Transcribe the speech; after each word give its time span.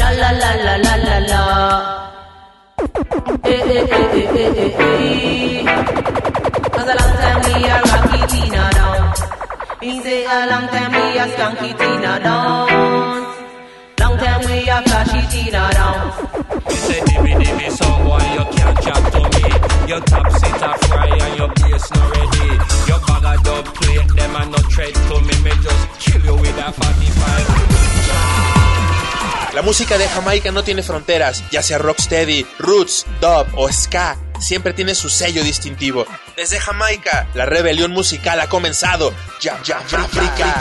La 0.00 0.08
la 0.20 0.30
la 0.42 0.50
la 0.64 0.74
la 0.84 0.94
la 1.08 1.18
la. 1.30 1.42
Eh 3.44 3.62
eh 3.76 3.84
eh 3.98 4.18
eh 4.20 4.26
eh 4.42 4.60
eh 4.64 4.72
eh. 4.80 5.64
Cause 6.74 6.90
a 6.92 6.94
long 7.00 7.14
time 7.22 7.40
we 7.44 7.52
a 7.68 7.76
rocky 7.88 8.20
Tina 8.30 8.62
down. 8.78 9.02
Me 9.82 9.90
say 10.02 10.24
a 10.24 10.36
long 10.50 10.66
time 10.72 10.92
we 10.96 11.18
a 11.18 11.24
skanky 11.32 11.70
Tina 11.80 12.12
down. 12.24 12.68
Long 14.00 14.16
time 14.22 14.42
we 14.46 14.56
a 14.68 14.78
flashy 14.86 15.22
Tina 15.32 15.62
down. 15.78 16.00
You 16.70 16.76
say 16.86 17.00
dimmy 17.08 17.32
dimmy 17.40 17.68
song 17.78 17.98
boy 18.04 18.24
you 18.36 18.44
can't 18.56 18.76
chat 18.84 19.02
to 19.12 19.20
me 19.34 19.44
Your 19.90 20.00
top 20.10 20.26
sit 20.32 20.62
a 20.68 20.70
fry 20.86 21.08
and 21.24 21.34
your 21.38 21.48
bass 21.58 21.84
not 21.92 22.06
ready 22.16 22.48
Your 22.88 23.00
bag 23.06 23.24
of 23.30 23.38
dub 23.44 23.64
plate 23.76 24.08
them 24.16 24.36
a 24.36 24.42
no 24.46 24.58
tread 24.72 24.94
to 24.94 25.16
me 25.26 25.34
Me 25.44 25.52
just 25.62 25.82
kill 26.00 26.24
you 26.24 26.36
with 26.40 26.58
a 26.58 26.72
45 26.72 28.59
La 29.52 29.62
música 29.62 29.98
de 29.98 30.06
Jamaica 30.06 30.52
no 30.52 30.62
tiene 30.62 30.80
fronteras, 30.80 31.42
ya 31.50 31.60
sea 31.60 31.76
rocksteady, 31.78 32.46
roots, 32.60 33.04
dub 33.20 33.48
o 33.56 33.68
ska, 33.72 34.16
siempre 34.38 34.72
tiene 34.72 34.94
su 34.94 35.08
sello 35.08 35.42
distintivo. 35.42 36.06
Desde 36.36 36.60
Jamaica, 36.60 37.26
la 37.34 37.46
rebelión 37.46 37.90
musical 37.90 38.38
ha 38.38 38.48
comenzado. 38.48 39.12
Ya, 39.40 39.60
ya, 39.64 39.78
África. 39.78 40.54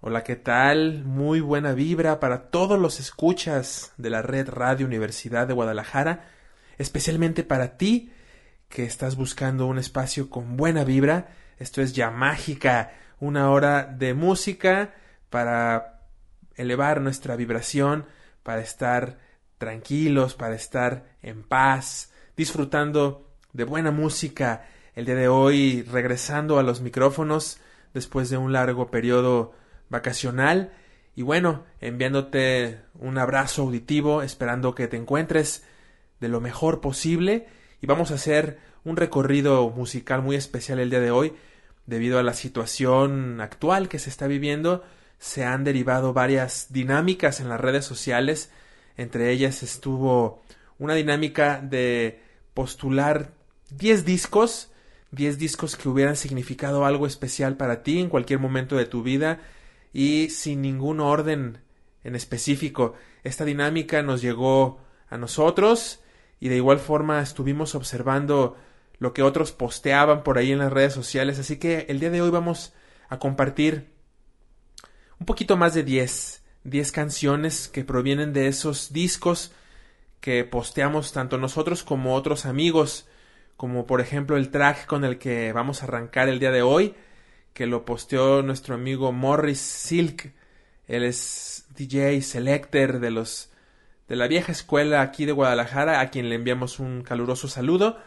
Hola, 0.00 0.24
¿qué 0.24 0.36
tal? 0.36 1.04
Muy 1.04 1.40
buena 1.40 1.74
vibra 1.74 2.18
para 2.18 2.48
todos 2.48 2.78
los 2.78 2.98
escuchas 2.98 3.92
de 3.98 4.08
la 4.08 4.22
red 4.22 4.48
Radio 4.48 4.86
Universidad 4.86 5.46
de 5.46 5.52
Guadalajara, 5.52 6.30
especialmente 6.78 7.42
para 7.42 7.76
ti 7.76 8.10
que 8.76 8.84
estás 8.84 9.16
buscando 9.16 9.64
un 9.64 9.78
espacio 9.78 10.28
con 10.28 10.58
buena 10.58 10.84
vibra. 10.84 11.28
Esto 11.58 11.80
es 11.80 11.94
ya 11.94 12.10
mágica, 12.10 12.92
una 13.20 13.50
hora 13.50 13.84
de 13.86 14.12
música 14.12 14.92
para 15.30 16.02
elevar 16.56 17.00
nuestra 17.00 17.36
vibración, 17.36 18.04
para 18.42 18.60
estar 18.60 19.18
tranquilos, 19.56 20.34
para 20.34 20.54
estar 20.54 21.06
en 21.22 21.42
paz, 21.42 22.12
disfrutando 22.36 23.30
de 23.54 23.64
buena 23.64 23.92
música. 23.92 24.66
El 24.94 25.06
día 25.06 25.14
de 25.14 25.28
hoy 25.28 25.80
regresando 25.80 26.58
a 26.58 26.62
los 26.62 26.82
micrófonos 26.82 27.58
después 27.94 28.28
de 28.28 28.36
un 28.36 28.52
largo 28.52 28.90
periodo 28.90 29.54
vacacional 29.88 30.74
y 31.14 31.22
bueno, 31.22 31.64
enviándote 31.80 32.82
un 32.92 33.16
abrazo 33.16 33.62
auditivo, 33.62 34.20
esperando 34.20 34.74
que 34.74 34.86
te 34.86 34.98
encuentres 34.98 35.64
de 36.20 36.28
lo 36.28 36.42
mejor 36.42 36.82
posible 36.82 37.46
y 37.80 37.86
vamos 37.86 38.10
a 38.10 38.14
hacer 38.14 38.65
un 38.86 38.96
recorrido 38.96 39.68
musical 39.70 40.22
muy 40.22 40.36
especial 40.36 40.78
el 40.78 40.90
día 40.90 41.00
de 41.00 41.10
hoy 41.10 41.34
debido 41.86 42.20
a 42.20 42.22
la 42.22 42.34
situación 42.34 43.40
actual 43.40 43.88
que 43.88 43.98
se 43.98 44.10
está 44.10 44.28
viviendo 44.28 44.84
se 45.18 45.44
han 45.44 45.64
derivado 45.64 46.12
varias 46.12 46.68
dinámicas 46.70 47.40
en 47.40 47.48
las 47.48 47.60
redes 47.60 47.84
sociales 47.84 48.50
entre 48.96 49.32
ellas 49.32 49.64
estuvo 49.64 50.40
una 50.78 50.94
dinámica 50.94 51.60
de 51.60 52.22
postular 52.54 53.32
10 53.70 54.04
discos 54.04 54.70
10 55.10 55.36
discos 55.36 55.76
que 55.76 55.88
hubieran 55.88 56.14
significado 56.14 56.86
algo 56.86 57.08
especial 57.08 57.56
para 57.56 57.82
ti 57.82 57.98
en 57.98 58.08
cualquier 58.08 58.38
momento 58.38 58.76
de 58.76 58.86
tu 58.86 59.02
vida 59.02 59.40
y 59.92 60.30
sin 60.30 60.62
ningún 60.62 61.00
orden 61.00 61.58
en 62.04 62.14
específico. 62.14 62.94
Esta 63.24 63.44
dinámica 63.44 64.02
nos 64.02 64.20
llegó 64.20 64.78
a 65.08 65.16
nosotros 65.16 66.00
y 66.38 66.48
de 66.48 66.56
igual 66.56 66.78
forma 66.78 67.20
estuvimos 67.22 67.74
observando 67.74 68.56
lo 68.98 69.12
que 69.12 69.22
otros 69.22 69.52
posteaban 69.52 70.22
por 70.22 70.38
ahí 70.38 70.52
en 70.52 70.58
las 70.58 70.72
redes 70.72 70.92
sociales, 70.92 71.38
así 71.38 71.58
que 71.58 71.86
el 71.88 72.00
día 72.00 72.10
de 72.10 72.22
hoy 72.22 72.30
vamos 72.30 72.72
a 73.08 73.18
compartir 73.18 73.90
un 75.18 75.26
poquito 75.26 75.56
más 75.56 75.74
de 75.74 75.82
10, 75.82 76.42
10 76.64 76.92
canciones 76.92 77.68
que 77.68 77.84
provienen 77.84 78.32
de 78.32 78.48
esos 78.48 78.92
discos 78.92 79.52
que 80.20 80.44
posteamos 80.44 81.12
tanto 81.12 81.38
nosotros 81.38 81.82
como 81.82 82.14
otros 82.14 82.46
amigos, 82.46 83.06
como 83.56 83.86
por 83.86 84.00
ejemplo 84.00 84.36
el 84.36 84.50
track 84.50 84.86
con 84.86 85.04
el 85.04 85.18
que 85.18 85.52
vamos 85.52 85.82
a 85.82 85.86
arrancar 85.86 86.28
el 86.28 86.40
día 86.40 86.50
de 86.50 86.62
hoy, 86.62 86.94
que 87.52 87.66
lo 87.66 87.84
posteó 87.84 88.42
nuestro 88.42 88.74
amigo 88.74 89.12
Morris 89.12 89.60
Silk. 89.60 90.32
Él 90.88 91.04
es 91.04 91.66
DJ 91.76 92.20
selector 92.22 93.00
de 93.00 93.10
los 93.10 93.50
de 94.08 94.16
la 94.16 94.28
vieja 94.28 94.52
escuela 94.52 95.00
aquí 95.00 95.26
de 95.26 95.32
Guadalajara, 95.32 96.00
a 96.00 96.10
quien 96.10 96.28
le 96.28 96.36
enviamos 96.36 96.78
un 96.78 97.02
caluroso 97.02 97.48
saludo. 97.48 97.98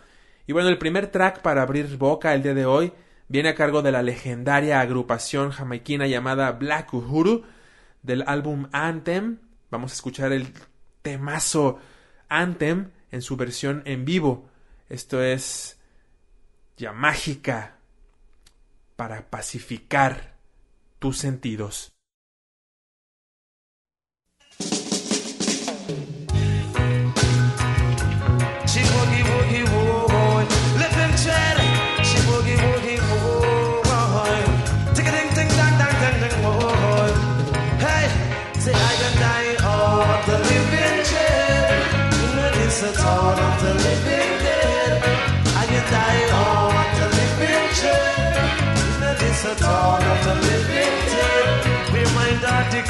Y 0.49 0.51
bueno, 0.51 0.69
el 0.69 0.79
primer 0.79 1.11
track 1.11 1.43
para 1.43 1.61
abrir 1.61 1.95
boca 1.97 2.33
el 2.33 2.41
día 2.41 2.55
de 2.55 2.65
hoy 2.65 2.91
viene 3.27 3.49
a 3.49 3.53
cargo 3.53 3.83
de 3.83 3.91
la 3.91 4.01
legendaria 4.01 4.81
agrupación 4.81 5.51
jamaiquina 5.51 6.07
llamada 6.07 6.53
Black 6.53 6.91
Uhuru 6.91 7.43
del 8.01 8.23
álbum 8.25 8.67
Anthem. 8.71 9.37
Vamos 9.69 9.91
a 9.91 9.93
escuchar 9.93 10.31
el 10.33 10.51
temazo 11.03 11.77
Anthem 12.29 12.89
en 13.11 13.21
su 13.21 13.37
versión 13.37 13.83
en 13.85 14.05
vivo. 14.05 14.49
Esto 14.89 15.21
es 15.21 15.79
ya 16.77 16.93
mágica 16.93 17.77
para 18.95 19.29
pacificar 19.29 20.33
tus 20.97 21.19
sentidos. 21.19 21.91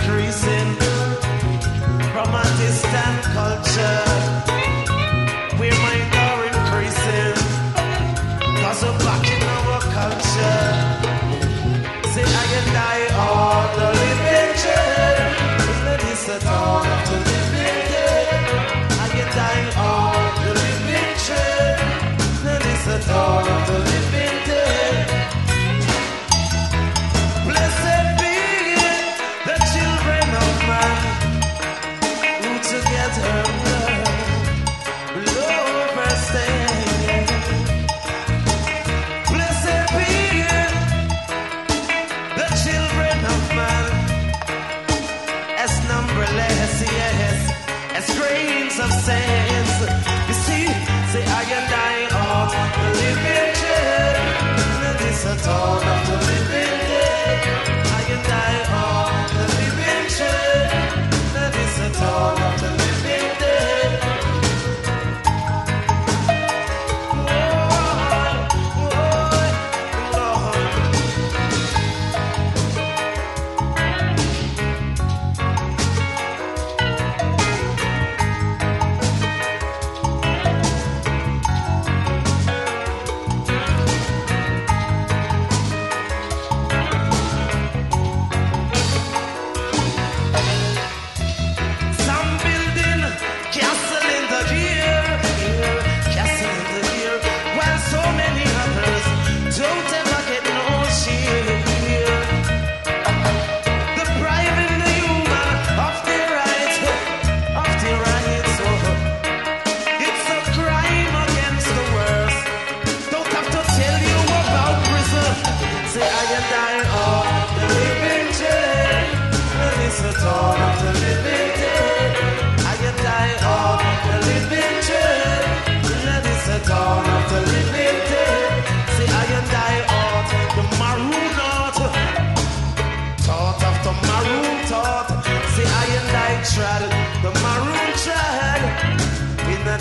Mind 0.08 0.12
are 0.12 0.79
all. 55.50 55.79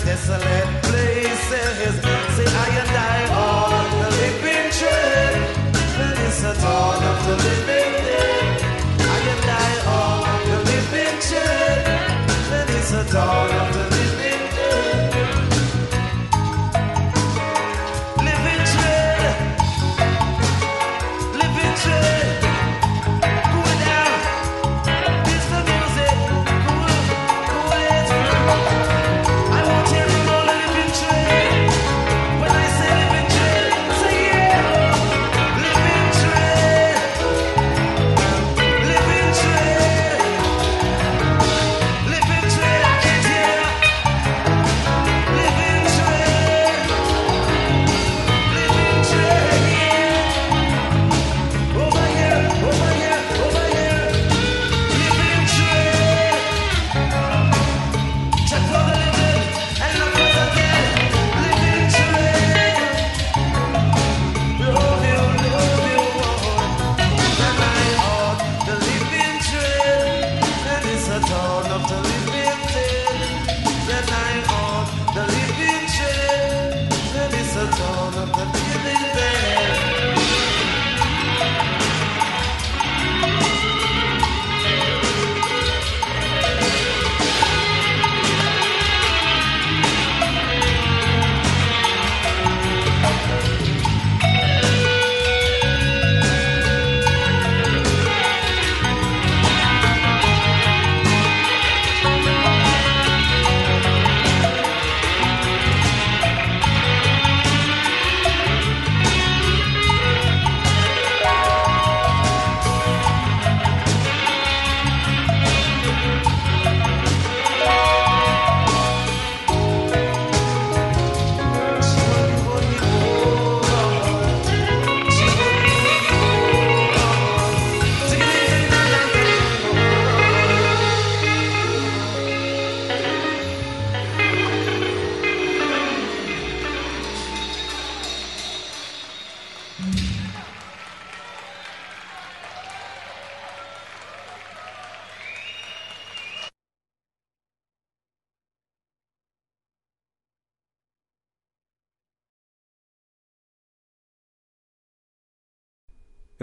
desolate 0.05 0.83
places. 0.83 2.08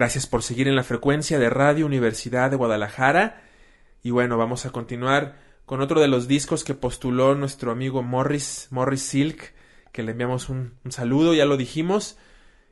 Gracias 0.07 0.29
por 0.29 0.45
seguir 0.45 0.69
en 0.69 0.77
la 0.77 0.85
frecuencia 0.85 1.37
de 1.41 1.51
Radio 1.51 1.85
Universidad 1.85 2.49
de 2.49 2.57
Guadalajara. 2.57 3.43
Y 4.05 4.13
bueno, 4.13 4.39
vamos 4.39 4.65
a 4.65 4.71
continuar 4.71 5.35
con 5.65 5.81
otro 5.81 6.01
de 6.01 6.07
los 6.07 6.29
discos 6.29 6.63
que 6.63 6.75
postuló 6.75 7.35
nuestro 7.35 7.73
amigo 7.73 8.05
Morris, 8.05 8.69
Morris 8.71 9.03
Silk, 9.03 9.53
que 9.91 10.05
le 10.05 10.13
enviamos 10.13 10.49
un, 10.49 10.75
un 10.85 10.93
saludo, 10.93 11.35
ya 11.35 11.45
lo 11.45 11.57
dijimos. 11.57 12.19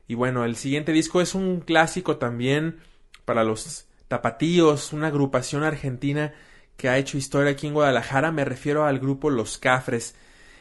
Y 0.07 0.15
bueno, 0.15 0.45
el 0.45 0.55
siguiente 0.55 0.93
disco 0.93 1.21
es 1.21 1.35
un 1.35 1.59
clásico 1.59 2.19
también 2.19 2.79
para 3.25 3.43
los 3.43 3.87
tapatíos, 4.07 4.93
una 4.93 5.09
agrupación 5.09 5.65
argentina 5.65 6.35
que 6.77 6.89
ha 6.89 6.99
hecho 6.99 7.19
historia 7.19 7.51
aquí 7.51 7.67
en 7.67 7.75
Guadalajara. 7.75 8.31
Me 8.31 8.45
refiero 8.45 8.85
al 8.85 9.01
grupo 9.01 9.29
Los 9.29 9.59
Cafres. 9.59 10.15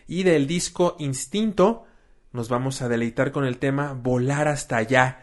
Y 0.08 0.24
del 0.24 0.48
disco 0.48 0.96
Instinto 0.98 1.86
nos 2.32 2.50
vamos 2.50 2.82
a 2.82 2.90
deleitar 2.90 3.32
con 3.32 3.46
el 3.46 3.60
tema 3.60 3.94
Volar 3.94 4.48
hasta 4.48 4.78
allá. 4.78 5.20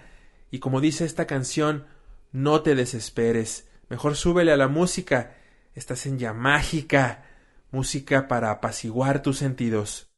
Y 0.50 0.58
como 0.58 0.80
dice 0.80 1.04
esta 1.04 1.26
canción, 1.26 1.86
no 2.32 2.62
te 2.62 2.74
desesperes, 2.74 3.68
mejor 3.88 4.16
súbele 4.16 4.52
a 4.52 4.56
la 4.56 4.68
música, 4.68 5.36
estás 5.74 6.06
en 6.06 6.18
ya 6.18 6.32
mágica, 6.32 7.24
música 7.70 8.28
para 8.28 8.50
apaciguar 8.50 9.22
tus 9.22 9.38
sentidos. 9.38 10.10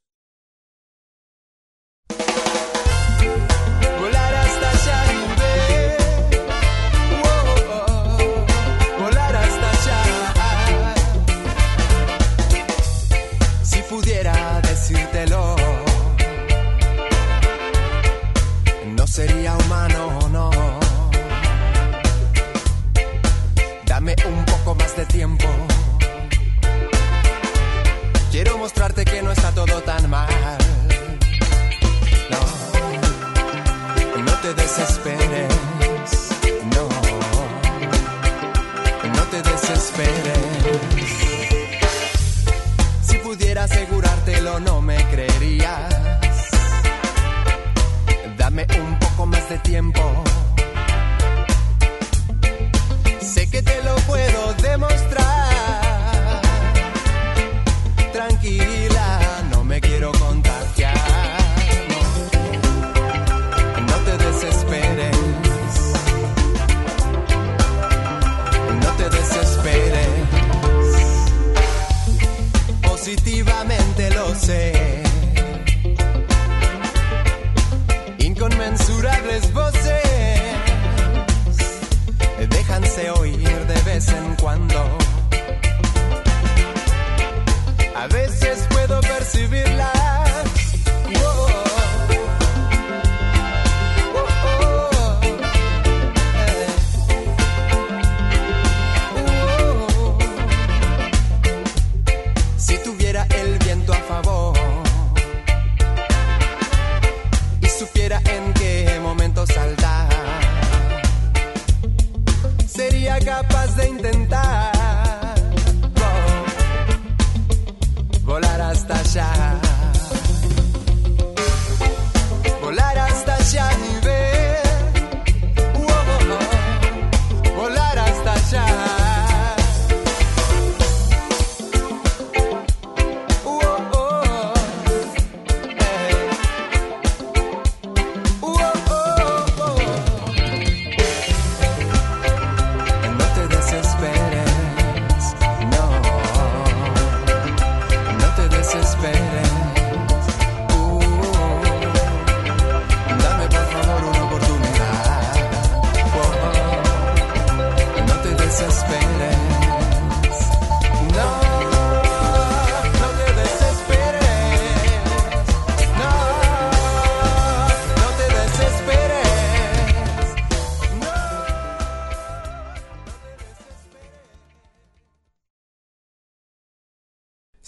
Volar 4.01 4.35
hasta 4.35 4.73
Quiero 28.31 28.57
mostrarte 28.57 29.05
que 29.05 29.23
no 29.23 29.31
está 29.31 29.53
todo 29.53 29.83
tan 29.83 30.09
mal. 30.09 30.27
No. 32.31 32.41
No 34.23 34.33
te 34.41 34.55
desesperes, 34.55 35.55
no, 36.75 36.89
no 39.15 39.23
te 39.25 39.43
desesperes. 39.43 40.39
Si 43.03 43.19
pudiera 43.19 43.65
asegurártelo, 43.65 44.61
no 44.61 44.81
me 44.81 44.97
creerías. 45.11 45.95
Dame 48.39 48.67
un 48.81 48.99
poco 48.99 49.27
más 49.27 49.47
de 49.51 49.59
tiempo. 49.59 50.25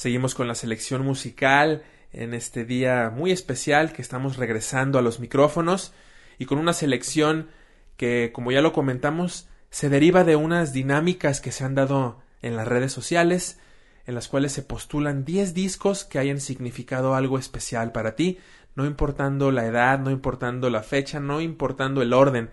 Seguimos 0.04 0.34
con 0.34 0.48
la 0.48 0.54
selección 0.54 1.02
musical 1.02 1.82
en 2.12 2.34
este 2.34 2.66
día 2.66 3.08
muy 3.08 3.32
especial 3.32 3.94
que 3.94 4.02
estamos 4.02 4.36
regresando 4.36 4.98
a 4.98 5.02
los 5.02 5.18
micrófonos 5.18 5.94
y 6.38 6.44
con 6.44 6.58
una 6.58 6.74
selección 6.74 7.48
que, 7.96 8.30
como 8.34 8.52
ya 8.52 8.60
lo 8.60 8.74
comentamos, 8.74 9.48
se 9.70 9.88
deriva 9.88 10.22
de 10.22 10.36
unas 10.36 10.74
dinámicas 10.74 11.40
que 11.40 11.52
se 11.52 11.64
han 11.64 11.74
dado 11.74 12.20
en 12.42 12.54
las 12.54 12.68
redes 12.68 12.92
sociales, 12.92 13.58
en 14.04 14.14
las 14.14 14.28
cuales 14.28 14.52
se 14.52 14.60
postulan 14.60 15.24
10 15.24 15.54
discos 15.54 16.04
que 16.04 16.18
hayan 16.18 16.38
significado 16.38 17.14
algo 17.14 17.38
especial 17.38 17.90
para 17.90 18.14
ti, 18.14 18.38
no 18.74 18.84
importando 18.84 19.52
la 19.52 19.64
edad, 19.64 20.00
no 20.00 20.10
importando 20.10 20.68
la 20.68 20.82
fecha, 20.82 21.18
no 21.18 21.40
importando 21.40 22.02
el 22.02 22.12
orden. 22.12 22.50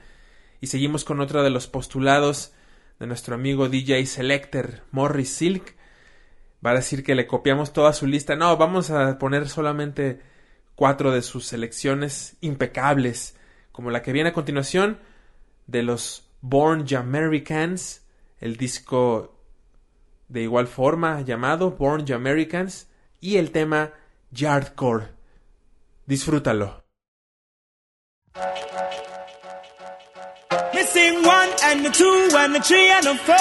Y 0.62 0.67
seguimos 0.67 1.03
con 1.03 1.20
otro 1.20 1.43
de 1.43 1.50
los 1.50 1.67
postulados 1.67 2.53
de 2.98 3.08
nuestro 3.08 3.36
amigo 3.36 3.67
DJ 3.67 4.05
Selector, 4.05 4.84
Morris 4.91 5.34
Silk, 5.34 5.81
va 6.65 6.72
a 6.72 6.75
decir 6.75 7.03
que 7.03 7.15
le 7.15 7.27
copiamos 7.27 7.74
toda 7.74 7.94
su 7.94 8.08
lista. 8.08 8.36
No, 8.36 8.56
vamos 8.58 8.89
a 8.89 9.18
poner 9.18 9.50
solamente 9.50 10.22
cuatro 10.75 11.12
de 11.12 11.22
sus 11.22 11.46
selecciones 11.46 12.38
impecables, 12.41 13.38
como 13.72 13.91
la 13.91 14.01
que 14.01 14.12
viene 14.12 14.30
a 14.30 14.34
continuación 14.34 15.00
de 15.68 15.84
los 15.84 16.27
Born 16.41 16.88
Jamericans, 16.88 18.06
el 18.39 18.58
disco 18.58 19.38
de 20.27 20.41
igual 20.41 20.68
forma 20.68 21.22
llamado 21.22 21.72
Born 21.72 22.08
Jamericans 22.08 22.89
y 23.20 23.38
el 23.38 23.51
tema 23.51 23.94
Yardcore. 24.32 25.10
Disfrútalo. 26.06 26.84
Me 30.94 31.00
sing 31.00 31.24
one 31.24 31.50
and 31.64 31.86
the 31.86 31.90
two 31.90 32.30
and 32.36 32.56
the 32.56 32.60
three 32.60 32.90
and 32.90 33.06
the 33.06 33.16
four. 33.16 33.36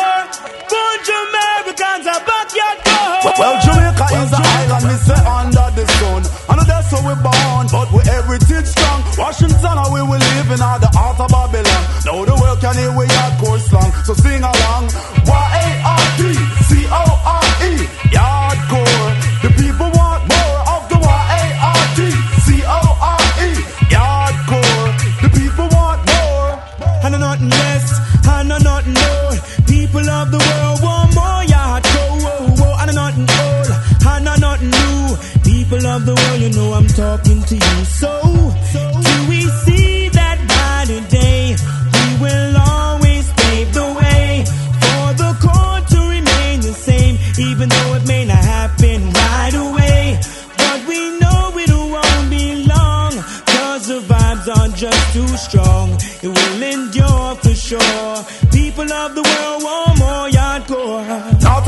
Bunch 0.71 1.09
of 1.09 1.23
Americans 1.31 2.07
are 2.07 2.23
backyard 2.23 2.79
door. 2.87 3.33
Well, 3.39 3.57
Jamaica 3.65 4.07
is 4.23 4.33
an 4.33 4.45
island, 4.45 4.85
me 4.87 4.95
say 5.03 5.19
under 5.27 5.71
the 5.75 5.85
sun. 5.99 6.23
I 6.49 6.55
know 6.57 6.65
that's 6.65 6.93
where 6.93 7.03
we're 7.11 7.23
born, 7.23 7.67
but 7.73 7.91
we 7.93 8.03
heritage 8.07 8.67
strong. 8.67 9.03
Washington, 9.19 9.77
how 9.83 9.91
we 9.93 10.03
will 10.03 10.19
live 10.19 10.51
in 10.51 10.59
the 10.59 10.91
heart 10.95 11.19
of 11.19 11.31
Babylon. 11.31 11.83
Now 12.07 12.25
the 12.25 12.35
world 12.39 12.61
can 12.61 12.77
hear 12.77 12.93
we 12.97 13.07
hardcore 13.07 13.59
slang, 13.59 13.93
so 14.05 14.15
sing 14.15 14.43
along. 14.43 14.91
Y-A-R-D-C-O-R-E, 15.27 16.91
yardcore. 18.15 19.11
The 19.43 19.51
people 19.59 19.91
People 30.01 30.15
of 30.15 30.31
the 30.31 30.39
world 30.39 30.83
want 30.83 31.15
more 31.15 31.45
yard 31.45 31.83
go. 31.85 32.05
Whoa, 32.25 32.49
whoa, 32.57 32.77
and 32.81 32.95
nothing 32.95 33.29
old, 33.45 33.69
and 34.09 34.41
nothing 34.41 34.71
new. 34.71 35.17
People 35.45 35.87
of 35.87 36.07
the 36.07 36.15
world, 36.15 36.41
you 36.41 36.51
know 36.57 36.73
I'm 36.73 36.87
talking 36.87 37.43
to 37.43 37.55
you. 37.55 37.85
So, 37.85 38.09
do 38.73 39.29
we 39.29 39.43
see 39.65 40.09
that 40.09 40.39
by 40.49 40.87
today? 40.89 41.55
We 41.93 42.07
will 42.23 42.57
always 42.57 43.31
pave 43.45 43.75
the 43.75 43.89
way 44.01 44.45
for 44.81 45.07
the 45.21 45.37
core 45.45 45.81
to 45.93 45.99
remain 46.17 46.61
the 46.63 46.73
same, 46.73 47.19
even 47.39 47.69
though 47.69 47.95
it 47.97 48.07
may 48.09 48.25
not 48.25 48.43
happen 48.43 49.13
right 49.13 49.55
away. 49.55 50.19
But 50.57 50.89
we 50.89 51.19
know 51.21 51.53
it 51.61 51.69
won't 51.69 52.31
be 52.31 52.65
long, 52.65 53.13
cause 53.53 53.89
the 53.89 54.01
vibes 54.01 54.49
are 54.49 54.69
just 54.75 55.13
too 55.13 55.29
strong. 55.37 55.93
It 56.23 56.29
will 56.29 56.63
endure 56.63 57.37
for 57.37 57.55
sure. 57.55 58.25
People 58.51 58.91
of 58.93 59.15
the 59.15 59.23
world 59.23 59.63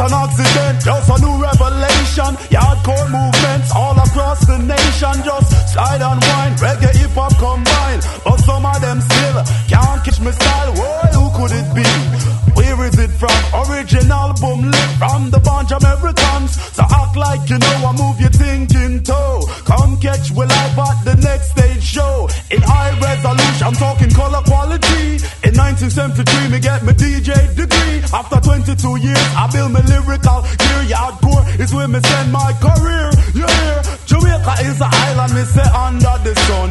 an 0.02 0.12
accident, 0.12 0.82
just 0.82 1.08
a 1.10 1.16
new 1.22 1.36
revelation. 1.38 2.32
Hardcore 2.72 3.08
movements 3.12 3.70
all 3.74 3.96
across 3.98 4.40
the 4.46 4.58
nation. 4.58 5.14
Just 5.22 5.48
slide 5.72 6.02
and 6.02 6.20
wine, 6.20 6.54
reggae, 6.58 6.94
hip 6.96 7.10
hop 7.14 7.36
combine. 7.38 8.00
But 8.24 8.38
some 8.40 8.64
of 8.66 8.80
them 8.80 9.00
still 9.00 9.38
can't 9.68 10.00
catch 10.04 10.20
my 10.20 10.32
style. 10.32 10.72
Whoa, 10.74 11.06
who 11.14 11.24
could 11.36 11.52
it 11.54 11.68
be? 11.74 11.86
Where 12.56 12.88
is 12.88 12.98
it 12.98 13.12
from? 13.20 13.38
Original 13.62 14.34
boom 14.40 14.70
lit 14.70 14.90
from 14.98 15.30
the 15.30 15.40
bunch 15.40 15.70
of 15.72 15.82
Americans. 15.82 16.58
So 16.74 16.82
act 16.82 17.16
like 17.16 17.48
you 17.50 17.58
know 17.58 17.76
I 17.86 17.92
move 17.92 18.18
your 18.20 18.34
thinking 18.34 19.02
toe. 19.02 19.46
Come 19.64 20.00
catch 20.00 20.30
we 20.32 20.44
live 20.46 20.78
at 20.78 20.98
the 21.04 21.16
next 21.22 21.50
stage 21.52 21.82
show. 21.82 22.28
In 22.50 22.62
high 22.62 22.92
resolution, 22.98 23.66
I'm 23.66 23.74
talking 23.74 24.10
color 24.10 24.42
quality. 24.42 25.22
In 25.46 25.52
1973, 25.54 26.41
After 28.12 28.40
22 28.40 29.00
years, 29.00 29.16
I 29.36 29.48
build 29.52 29.72
my 29.72 29.80
lyrical 29.80 30.42
gear. 30.42 30.72
Hardcore 30.92 31.42
is 31.58 31.72
where 31.74 31.88
me 31.88 32.00
send 32.00 32.30
my 32.30 32.52
career. 32.60 33.10
You 33.34 33.46
hear? 33.48 33.82
Jamaica 34.04 34.54
is 34.68 34.80
an 34.80 34.90
island, 34.92 35.34
me 35.34 35.42
say 35.44 35.64
under 35.72 36.14
the 36.22 36.34
sun. 36.46 36.70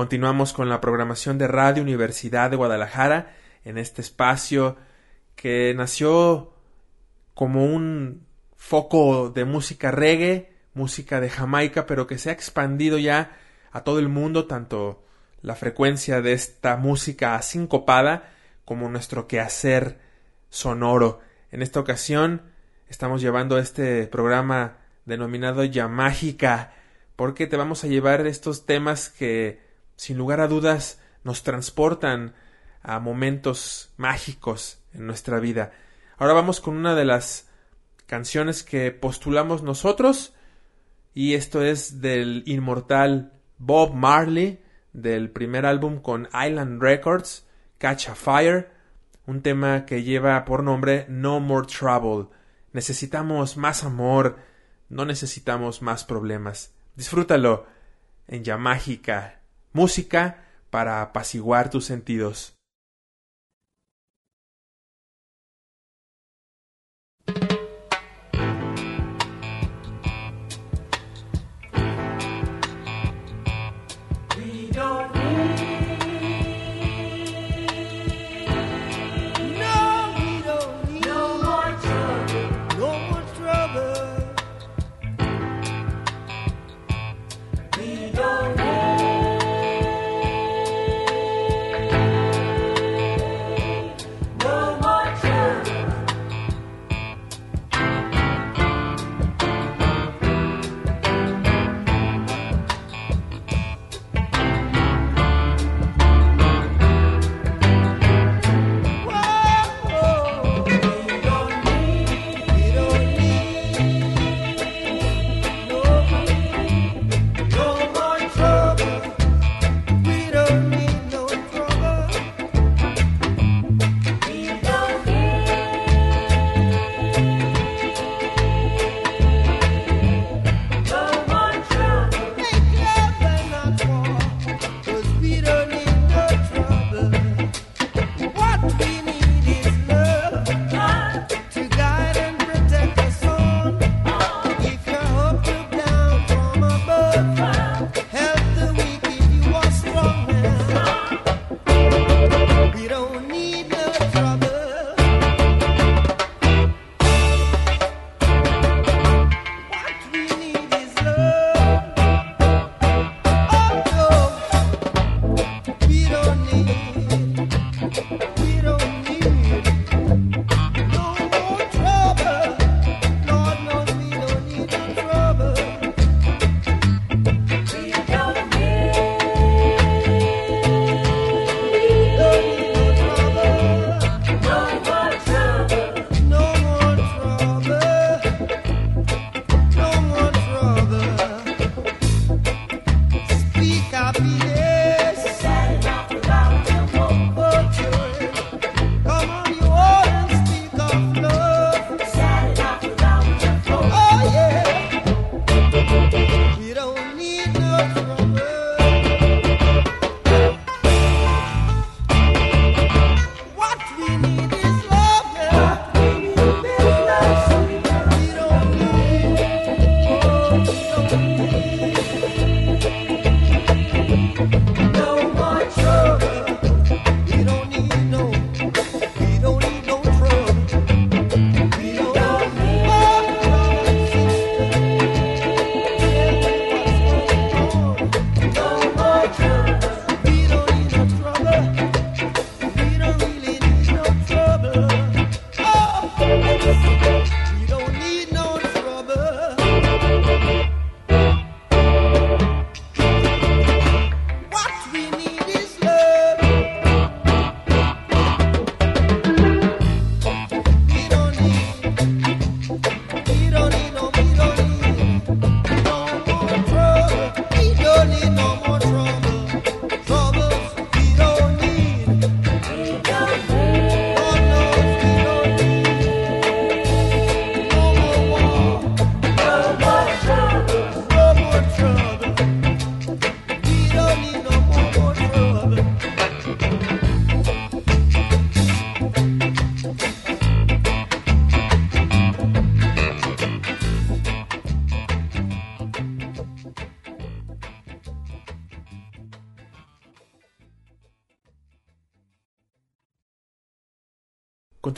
Continuamos 0.00 0.54
con 0.54 0.70
la 0.70 0.80
programación 0.80 1.36
de 1.36 1.46
Radio 1.46 1.82
Universidad 1.82 2.48
de 2.48 2.56
Guadalajara 2.56 3.36
en 3.66 3.76
este 3.76 4.00
espacio 4.00 4.78
que 5.36 5.74
nació 5.76 6.54
como 7.34 7.66
un 7.66 8.26
foco 8.56 9.28
de 9.28 9.44
música 9.44 9.90
reggae, 9.90 10.54
música 10.72 11.20
de 11.20 11.28
Jamaica, 11.28 11.84
pero 11.84 12.06
que 12.06 12.16
se 12.16 12.30
ha 12.30 12.32
expandido 12.32 12.96
ya 12.96 13.36
a 13.72 13.84
todo 13.84 13.98
el 13.98 14.08
mundo, 14.08 14.46
tanto 14.46 15.04
la 15.42 15.54
frecuencia 15.54 16.22
de 16.22 16.32
esta 16.32 16.78
música 16.78 17.42
sincopada 17.42 18.32
como 18.64 18.88
nuestro 18.88 19.28
quehacer 19.28 19.98
sonoro. 20.48 21.20
En 21.52 21.60
esta 21.60 21.78
ocasión 21.78 22.40
estamos 22.88 23.20
llevando 23.20 23.58
este 23.58 24.06
programa 24.06 24.78
denominado 25.04 25.62
Ya 25.62 25.88
Mágica, 25.88 26.72
porque 27.16 27.46
te 27.46 27.58
vamos 27.58 27.84
a 27.84 27.88
llevar 27.88 28.26
estos 28.26 28.64
temas 28.64 29.10
que 29.10 29.68
sin 30.00 30.16
lugar 30.16 30.40
a 30.40 30.48
dudas 30.48 30.98
nos 31.24 31.42
transportan 31.42 32.32
a 32.82 33.00
momentos 33.00 33.92
mágicos 33.98 34.82
en 34.94 35.06
nuestra 35.06 35.40
vida. 35.40 35.72
Ahora 36.16 36.32
vamos 36.32 36.62
con 36.62 36.74
una 36.74 36.94
de 36.94 37.04
las 37.04 37.50
canciones 38.06 38.62
que 38.62 38.92
postulamos 38.92 39.62
nosotros 39.62 40.32
y 41.12 41.34
esto 41.34 41.62
es 41.62 42.00
del 42.00 42.44
inmortal 42.46 43.34
Bob 43.58 43.92
Marley 43.92 44.64
del 44.94 45.28
primer 45.28 45.66
álbum 45.66 46.00
con 46.00 46.28
Island 46.28 46.80
Records, 46.80 47.46
Catch 47.76 48.08
a 48.08 48.14
Fire, 48.14 48.70
un 49.26 49.42
tema 49.42 49.84
que 49.84 50.02
lleva 50.02 50.46
por 50.46 50.62
nombre 50.62 51.04
No 51.10 51.40
More 51.40 51.66
Trouble. 51.66 52.28
Necesitamos 52.72 53.58
más 53.58 53.84
amor, 53.84 54.38
no 54.88 55.04
necesitamos 55.04 55.82
más 55.82 56.06
problemas. 56.06 56.72
Disfrútalo 56.96 57.66
en 58.28 58.44
Ya 58.44 58.56
Mágica, 58.56 59.39
música 59.72 60.44
para 60.70 61.02
apaciguar 61.02 61.70
tus 61.70 61.84
sentidos. 61.84 62.59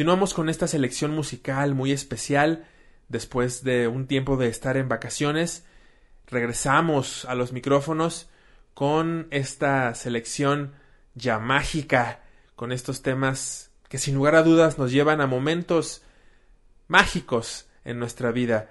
Continuamos 0.02 0.34
con 0.34 0.48
esta 0.48 0.66
selección 0.66 1.12
musical 1.12 1.76
muy 1.76 1.92
especial. 1.92 2.64
Después 3.08 3.62
de 3.62 3.86
un 3.86 4.08
tiempo 4.08 4.36
de 4.36 4.48
estar 4.48 4.76
en 4.76 4.88
vacaciones, 4.88 5.64
regresamos 6.26 7.24
a 7.26 7.36
los 7.36 7.52
micrófonos 7.52 8.28
con 8.74 9.28
esta 9.30 9.94
selección 9.94 10.72
ya 11.14 11.38
mágica, 11.38 12.24
con 12.56 12.72
estos 12.72 13.02
temas 13.02 13.70
que 13.88 13.98
sin 13.98 14.16
lugar 14.16 14.34
a 14.34 14.42
dudas 14.42 14.76
nos 14.76 14.90
llevan 14.90 15.20
a 15.20 15.28
momentos 15.28 16.02
mágicos 16.88 17.68
en 17.84 18.00
nuestra 18.00 18.32
vida. 18.32 18.70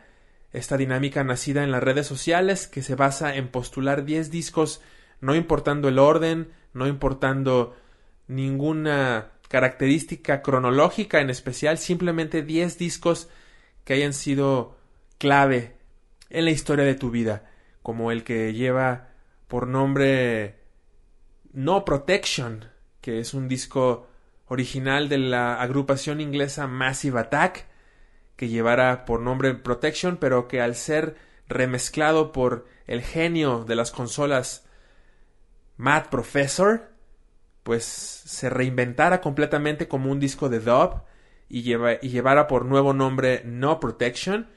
Esta 0.51 0.75
dinámica 0.75 1.23
nacida 1.23 1.63
en 1.63 1.71
las 1.71 1.81
redes 1.81 2.07
sociales 2.07 2.67
que 2.67 2.83
se 2.83 2.95
basa 2.95 3.37
en 3.37 3.47
postular 3.47 4.03
10 4.03 4.31
discos, 4.31 4.81
no 5.21 5.33
importando 5.33 5.87
el 5.87 5.97
orden, 5.97 6.51
no 6.73 6.87
importando 6.87 7.73
ninguna 8.27 9.31
característica 9.51 10.41
cronológica 10.41 11.19
en 11.19 11.29
especial, 11.29 11.77
simplemente 11.77 12.41
10 12.41 12.77
discos 12.77 13.27
que 13.83 13.91
hayan 13.91 14.13
sido 14.13 14.77
clave 15.17 15.75
en 16.29 16.45
la 16.45 16.51
historia 16.51 16.85
de 16.85 16.95
tu 16.95 17.11
vida, 17.11 17.51
como 17.81 18.13
el 18.13 18.23
que 18.23 18.53
lleva 18.53 19.09
por 19.49 19.67
nombre 19.67 20.61
No 21.51 21.83
Protection, 21.83 22.71
que 23.01 23.19
es 23.19 23.33
un 23.33 23.49
disco 23.49 24.07
original 24.45 25.09
de 25.09 25.17
la 25.17 25.61
agrupación 25.61 26.21
inglesa 26.21 26.65
Massive 26.67 27.19
Attack, 27.19 27.67
que 28.37 28.47
llevara 28.47 29.03
por 29.03 29.19
nombre 29.19 29.53
Protection, 29.53 30.15
pero 30.15 30.47
que 30.47 30.61
al 30.61 30.75
ser 30.75 31.17
remezclado 31.49 32.31
por 32.31 32.65
el 32.87 33.01
genio 33.01 33.65
de 33.65 33.75
las 33.75 33.91
consolas 33.91 34.65
Matt 35.75 36.07
Professor, 36.07 36.90
pues 37.63 37.83
se 37.83 38.49
reinventara 38.49 39.21
completamente 39.21 39.87
como 39.87 40.11
un 40.11 40.19
disco 40.19 40.49
de 40.49 40.59
dub 40.59 41.03
y, 41.49 41.73
y 41.73 42.09
llevara 42.09 42.47
por 42.47 42.65
nuevo 42.65 42.93
nombre 42.93 43.43
No 43.45 43.79
Protection. 43.79 44.49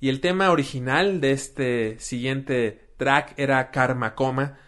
Y 0.00 0.08
el 0.08 0.20
tema 0.20 0.50
original 0.50 1.20
de 1.20 1.32
este 1.32 1.98
siguiente 1.98 2.92
track 2.96 3.34
era 3.36 3.70
Karma 3.70 4.14
Coma, 4.14 4.58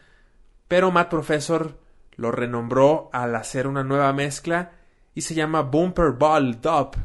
pero 0.68 0.90
Matt 0.90 1.10
Professor 1.10 1.78
lo 2.16 2.32
renombró 2.32 3.10
al 3.12 3.34
hacer 3.34 3.66
una 3.66 3.82
nueva 3.82 4.12
mezcla 4.12 4.72
y 5.14 5.22
se 5.22 5.34
llama 5.34 5.62
Bumper 5.62 6.12
Ball 6.12 6.60
Dub. 6.60 6.96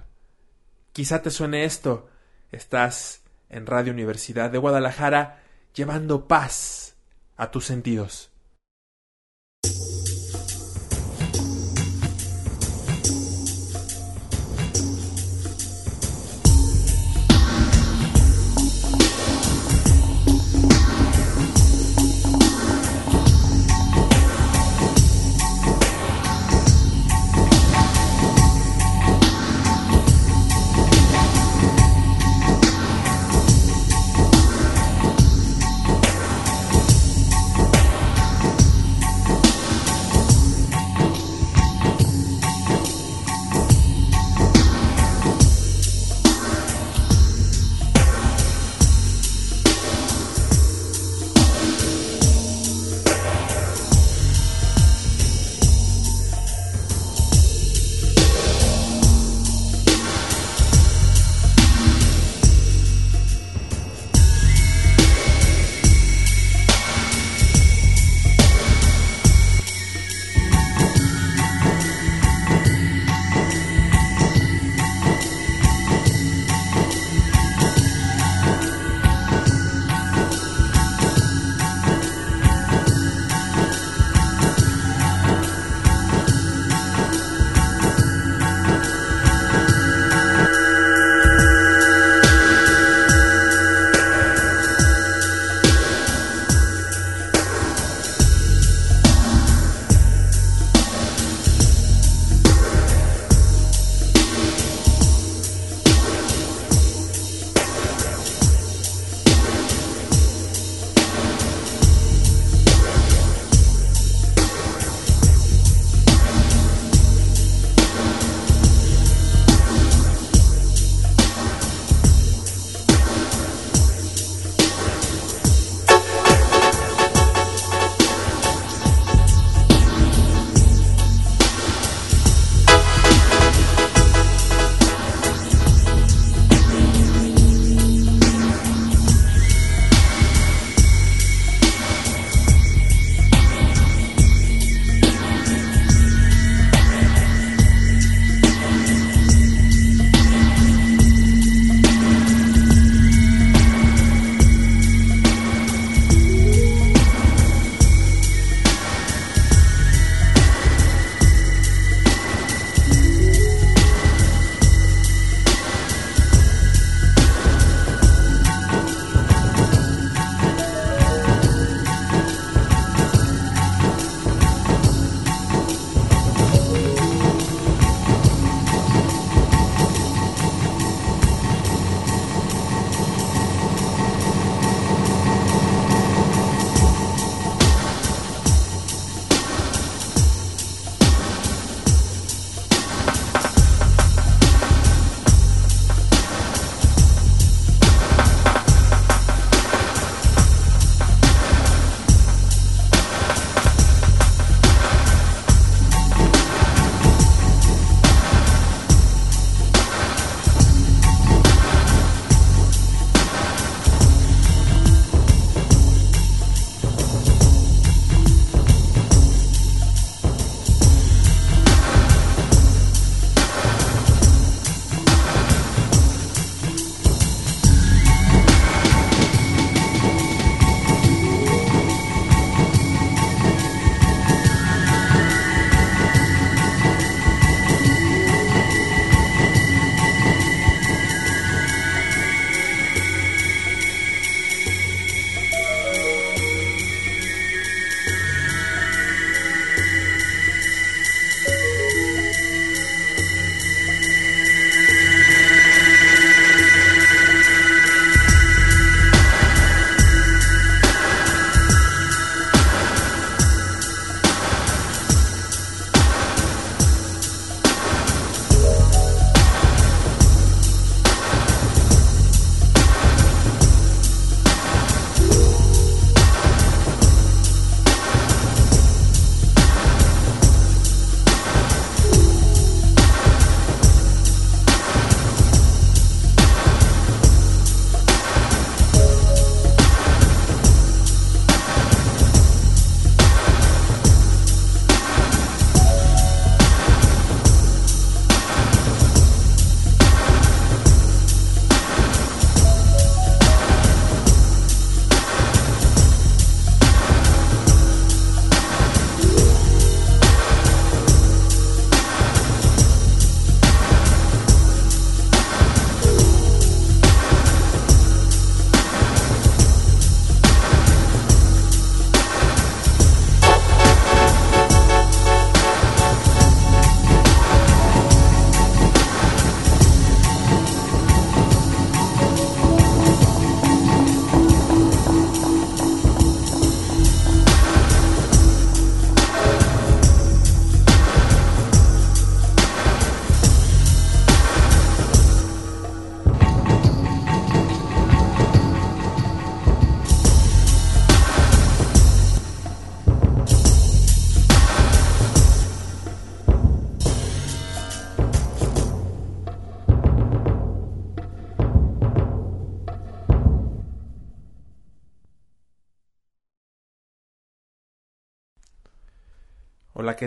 Quizá 0.91 1.21
te 1.21 1.29
suene 1.31 1.65
esto. 1.65 2.09
Estás 2.51 3.23
en 3.49 3.65
Radio 3.65 3.93
Universidad 3.93 4.49
de 4.49 4.57
Guadalajara 4.57 5.41
llevando 5.73 6.27
paz 6.27 6.95
a 7.37 7.51
tus 7.51 7.65
sentidos. 7.65 8.34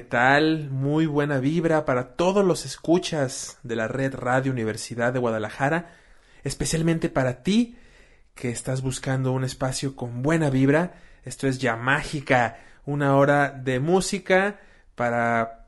Tal? 0.08 0.70
Muy 0.70 1.06
buena 1.06 1.38
vibra 1.38 1.84
para 1.84 2.16
todos 2.16 2.44
los 2.44 2.64
escuchas 2.64 3.58
de 3.62 3.76
la 3.76 3.88
red 3.88 4.14
Radio 4.14 4.52
Universidad 4.52 5.12
de 5.12 5.18
Guadalajara, 5.18 5.94
especialmente 6.44 7.08
para 7.08 7.42
ti 7.42 7.76
que 8.34 8.50
estás 8.50 8.82
buscando 8.82 9.32
un 9.32 9.44
espacio 9.44 9.96
con 9.96 10.22
buena 10.22 10.50
vibra. 10.50 10.94
Esto 11.24 11.46
es 11.46 11.58
ya 11.58 11.76
mágica, 11.76 12.58
una 12.86 13.16
hora 13.16 13.50
de 13.50 13.80
música 13.80 14.60
para 14.94 15.66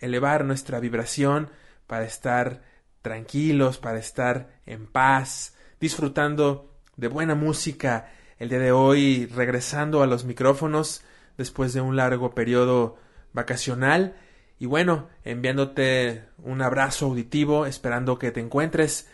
elevar 0.00 0.44
nuestra 0.44 0.80
vibración, 0.80 1.50
para 1.86 2.04
estar 2.04 2.62
tranquilos, 3.02 3.78
para 3.78 3.98
estar 3.98 4.48
en 4.66 4.86
paz, 4.86 5.54
disfrutando 5.80 6.74
de 6.96 7.08
buena 7.08 7.34
música. 7.34 8.10
El 8.38 8.48
día 8.48 8.58
de 8.58 8.72
hoy 8.72 9.26
regresando 9.26 10.02
a 10.02 10.06
los 10.06 10.24
micrófonos 10.24 11.02
después 11.38 11.72
de 11.72 11.80
un 11.80 11.96
largo 11.96 12.34
periodo 12.34 12.98
vacacional. 13.36 14.16
Y 14.58 14.66
bueno, 14.66 15.08
enviándote 15.22 16.24
un 16.42 16.60
abrazo 16.62 17.06
auditivo, 17.06 17.66
esperando 17.66 18.18
que 18.18 18.32
te 18.32 18.40
encuentres 18.40 19.06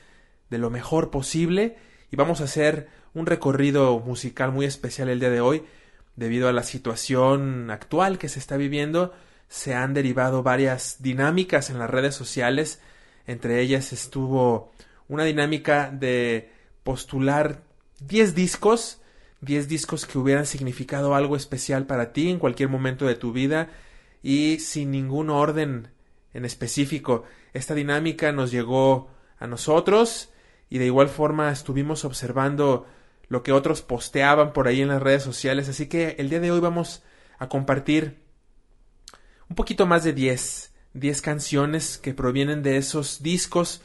de 0.48 0.56
lo 0.56 0.70
mejor 0.70 1.10
posible. 1.10 1.76
Y 2.10 2.16
vamos 2.16 2.40
a 2.40 2.44
hacer 2.44 2.88
un 3.12 3.26
recorrido 3.26 3.98
musical 3.98 4.52
muy 4.52 4.64
especial 4.64 5.10
el 5.10 5.20
día 5.20 5.28
de 5.28 5.42
hoy. 5.42 5.64
Debido 6.16 6.48
a 6.48 6.52
la 6.52 6.62
situación 6.62 7.70
actual 7.70 8.18
que 8.18 8.30
se 8.30 8.38
está 8.38 8.56
viviendo 8.56 9.12
se 9.48 9.74
han 9.74 9.92
derivado 9.92 10.42
varias 10.42 11.02
dinámicas 11.02 11.68
en 11.68 11.78
las 11.78 11.90
redes 11.90 12.14
sociales. 12.14 12.80
Entre 13.26 13.60
ellas 13.60 13.92
estuvo 13.92 14.72
una 15.08 15.24
dinámica 15.24 15.90
de 15.90 16.50
postular 16.84 17.62
10 18.00 18.34
discos. 18.34 19.00
10 19.40 19.68
discos 19.68 20.06
que 20.06 20.18
hubieran 20.18 20.46
significado 20.46 21.16
algo 21.16 21.34
especial 21.34 21.86
para 21.86 22.12
ti 22.12 22.30
en 22.30 22.38
cualquier 22.38 22.68
momento 22.68 23.06
de 23.06 23.16
tu 23.16 23.32
vida 23.32 23.68
y 24.22 24.58
sin 24.60 24.90
ningún 24.90 25.30
orden 25.30 25.88
en 26.32 26.44
específico. 26.44 27.24
Esta 27.52 27.74
dinámica 27.74 28.32
nos 28.32 28.50
llegó 28.50 29.10
a 29.38 29.46
nosotros 29.46 30.30
y 30.70 30.78
de 30.78 30.86
igual 30.86 31.08
forma 31.08 31.50
estuvimos 31.50 32.04
observando 32.04 32.86
lo 33.28 33.42
que 33.42 33.52
otros 33.52 33.82
posteaban 33.82 34.52
por 34.52 34.68
ahí 34.68 34.82
en 34.82 34.88
las 34.88 35.02
redes 35.02 35.22
sociales, 35.22 35.68
así 35.68 35.86
que 35.86 36.16
el 36.18 36.30
día 36.30 36.40
de 36.40 36.50
hoy 36.50 36.60
vamos 36.60 37.02
a 37.38 37.48
compartir 37.48 38.22
un 39.48 39.56
poquito 39.56 39.86
más 39.86 40.04
de 40.04 40.12
10, 40.12 40.72
10 40.94 41.22
canciones 41.22 41.98
que 41.98 42.14
provienen 42.14 42.62
de 42.62 42.76
esos 42.76 43.22
discos 43.22 43.82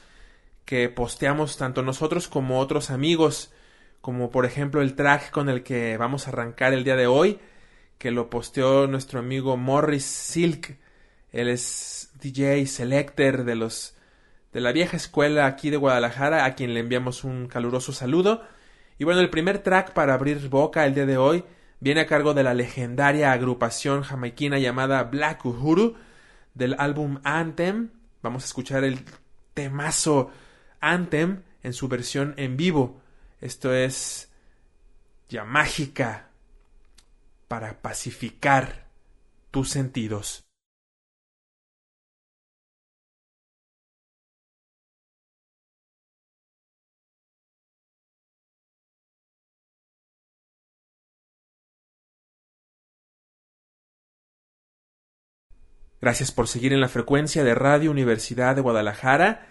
que 0.65 0.89
posteamos 0.89 1.57
tanto 1.57 1.81
nosotros 1.81 2.27
como 2.27 2.59
otros 2.59 2.89
amigos, 2.89 3.51
como 4.01 4.31
por 4.31 4.45
ejemplo 4.45 4.81
el 4.81 4.95
track 4.95 5.31
con 5.31 5.47
el 5.49 5.63
que 5.63 5.95
vamos 5.97 6.27
a 6.27 6.31
arrancar 6.31 6.73
el 6.73 6.83
día 6.83 6.97
de 6.97 7.07
hoy, 7.07 7.39
que 7.97 8.11
lo 8.11 8.29
posteó 8.29 8.87
nuestro 8.87 9.19
amigo 9.19 9.57
Morris 9.57 10.05
Silk. 10.05 10.77
Él 11.31 11.49
es 11.49 12.11
DJ 12.21 12.65
selector 12.67 13.43
de 13.43 13.55
los 13.55 13.95
de 14.53 14.61
la 14.61 14.71
vieja 14.71 14.97
escuela 14.97 15.45
aquí 15.45 15.69
de 15.69 15.77
Guadalajara, 15.77 16.45
a 16.45 16.55
quien 16.55 16.73
le 16.73 16.79
enviamos 16.79 17.23
un 17.23 17.47
caluroso 17.47 17.91
saludo. 17.91 18.43
Y 18.97 19.03
bueno, 19.03 19.19
el 19.19 19.29
primer 19.29 19.59
track 19.59 19.93
para 19.93 20.13
abrir 20.13 20.49
boca 20.49 20.85
el 20.85 20.95
día 20.95 21.05
de 21.05 21.17
hoy 21.17 21.43
viene 21.79 22.01
a 22.01 22.07
cargo 22.07 22.33
de 22.33 22.43
la 22.43 22.53
legendaria 22.53 23.31
agrupación 23.31 24.01
jamaiquina 24.01 24.57
llamada 24.57 25.03
Black 25.03 25.45
Uhuru 25.45 25.95
del 26.55 26.75
álbum 26.79 27.19
Anthem. 27.23 27.89
Vamos 28.23 28.43
a 28.43 28.47
escuchar 28.47 28.83
el 28.83 29.01
temazo 29.53 30.31
Anthem 30.79 31.43
en 31.61 31.73
su 31.73 31.87
versión 31.87 32.33
en 32.37 32.57
vivo. 32.57 33.01
Esto 33.41 33.73
es 33.73 34.31
ya 35.29 35.43
mágica 35.43 36.26
para 37.47 37.81
pacificar 37.81 38.87
tus 39.51 39.69
sentidos. 39.69 40.47
Gracias 55.99 56.31
por 56.31 56.47
seguir 56.47 56.73
en 56.73 56.81
la 56.81 56.89
frecuencia 56.89 57.43
de 57.43 57.55
Radio 57.55 57.89
Universidad 57.89 58.55
de 58.55 58.61
Guadalajara. 58.61 59.47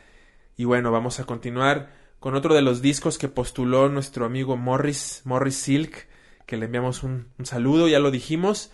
Y 0.57 0.65
bueno, 0.65 0.93
vamos 0.93 1.19
a 1.19 1.25
continuar 1.25 1.91
con 2.21 2.35
otro 2.35 2.55
de 2.55 2.63
los 2.63 2.81
discos 2.81 3.19
que 3.19 3.29
postuló 3.29 3.89
nuestro 3.89 4.25
amigo 4.25 4.57
Morris, 4.57 5.23
Morris 5.25 5.57
Silk, 5.57 6.07
que 6.47 6.57
le 6.57 6.67
enviamos 6.67 7.03
un, 7.03 7.29
saludo, 7.43 7.89
ya 7.89 7.99
lo 7.99 8.11
dijimos. 8.11 8.71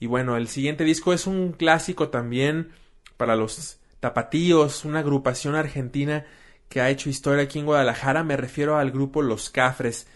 Y 0.00 0.06
bueno, 0.06 0.36
el 0.36 0.48
siguiente 0.48 0.84
disco 0.84 1.12
es 1.12 1.26
un 1.26 1.52
clásico 1.52 2.08
también 2.08 2.72
para 3.16 3.36
los 3.36 3.78
tapatíos, 4.00 4.84
una 4.84 5.00
agrupación 5.00 5.54
argentina 5.54 6.26
que 6.68 6.80
ha 6.80 6.90
hecho 6.90 7.10
historia 7.10 7.44
aquí 7.44 7.58
en 7.58 7.66
Guadalajara, 7.66 8.24
me 8.24 8.36
refiero 8.36 8.78
al 8.78 8.90
grupo 8.90 9.22
Los 9.22 9.50
Cafres. 9.50 10.08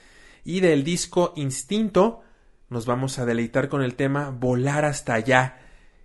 Y 0.42 0.60
del 0.60 0.84
disco 0.84 1.32
Instinto 1.36 2.22
nos 2.68 2.86
vamos 2.86 3.18
a 3.18 3.26
deleitar 3.26 3.68
con 3.68 3.82
el 3.82 3.94
tema 3.94 4.30
Volar 4.30 4.84
hasta 4.84 5.14
allá. 5.14 5.60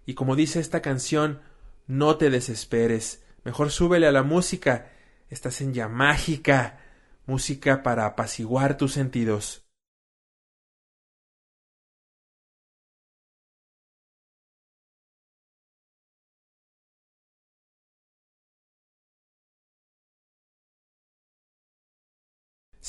Y 0.06 0.14
como 0.14 0.36
dice 0.36 0.60
esta 0.60 0.82
canción, 0.82 1.42
no 1.88 2.18
te 2.18 2.30
desesperes, 2.30 3.24
mejor 3.44 3.72
súbele 3.72 4.08
a 4.08 4.12
la 4.12 4.24
música, 4.24 4.92
estás 5.30 5.62
en 5.62 5.74
ya 5.74 5.88
mágica, 5.88 6.80
música 7.26 7.82
para 7.82 8.06
apaciguar 8.06 8.78
tus 8.78 8.94
sentidos. 8.94 9.71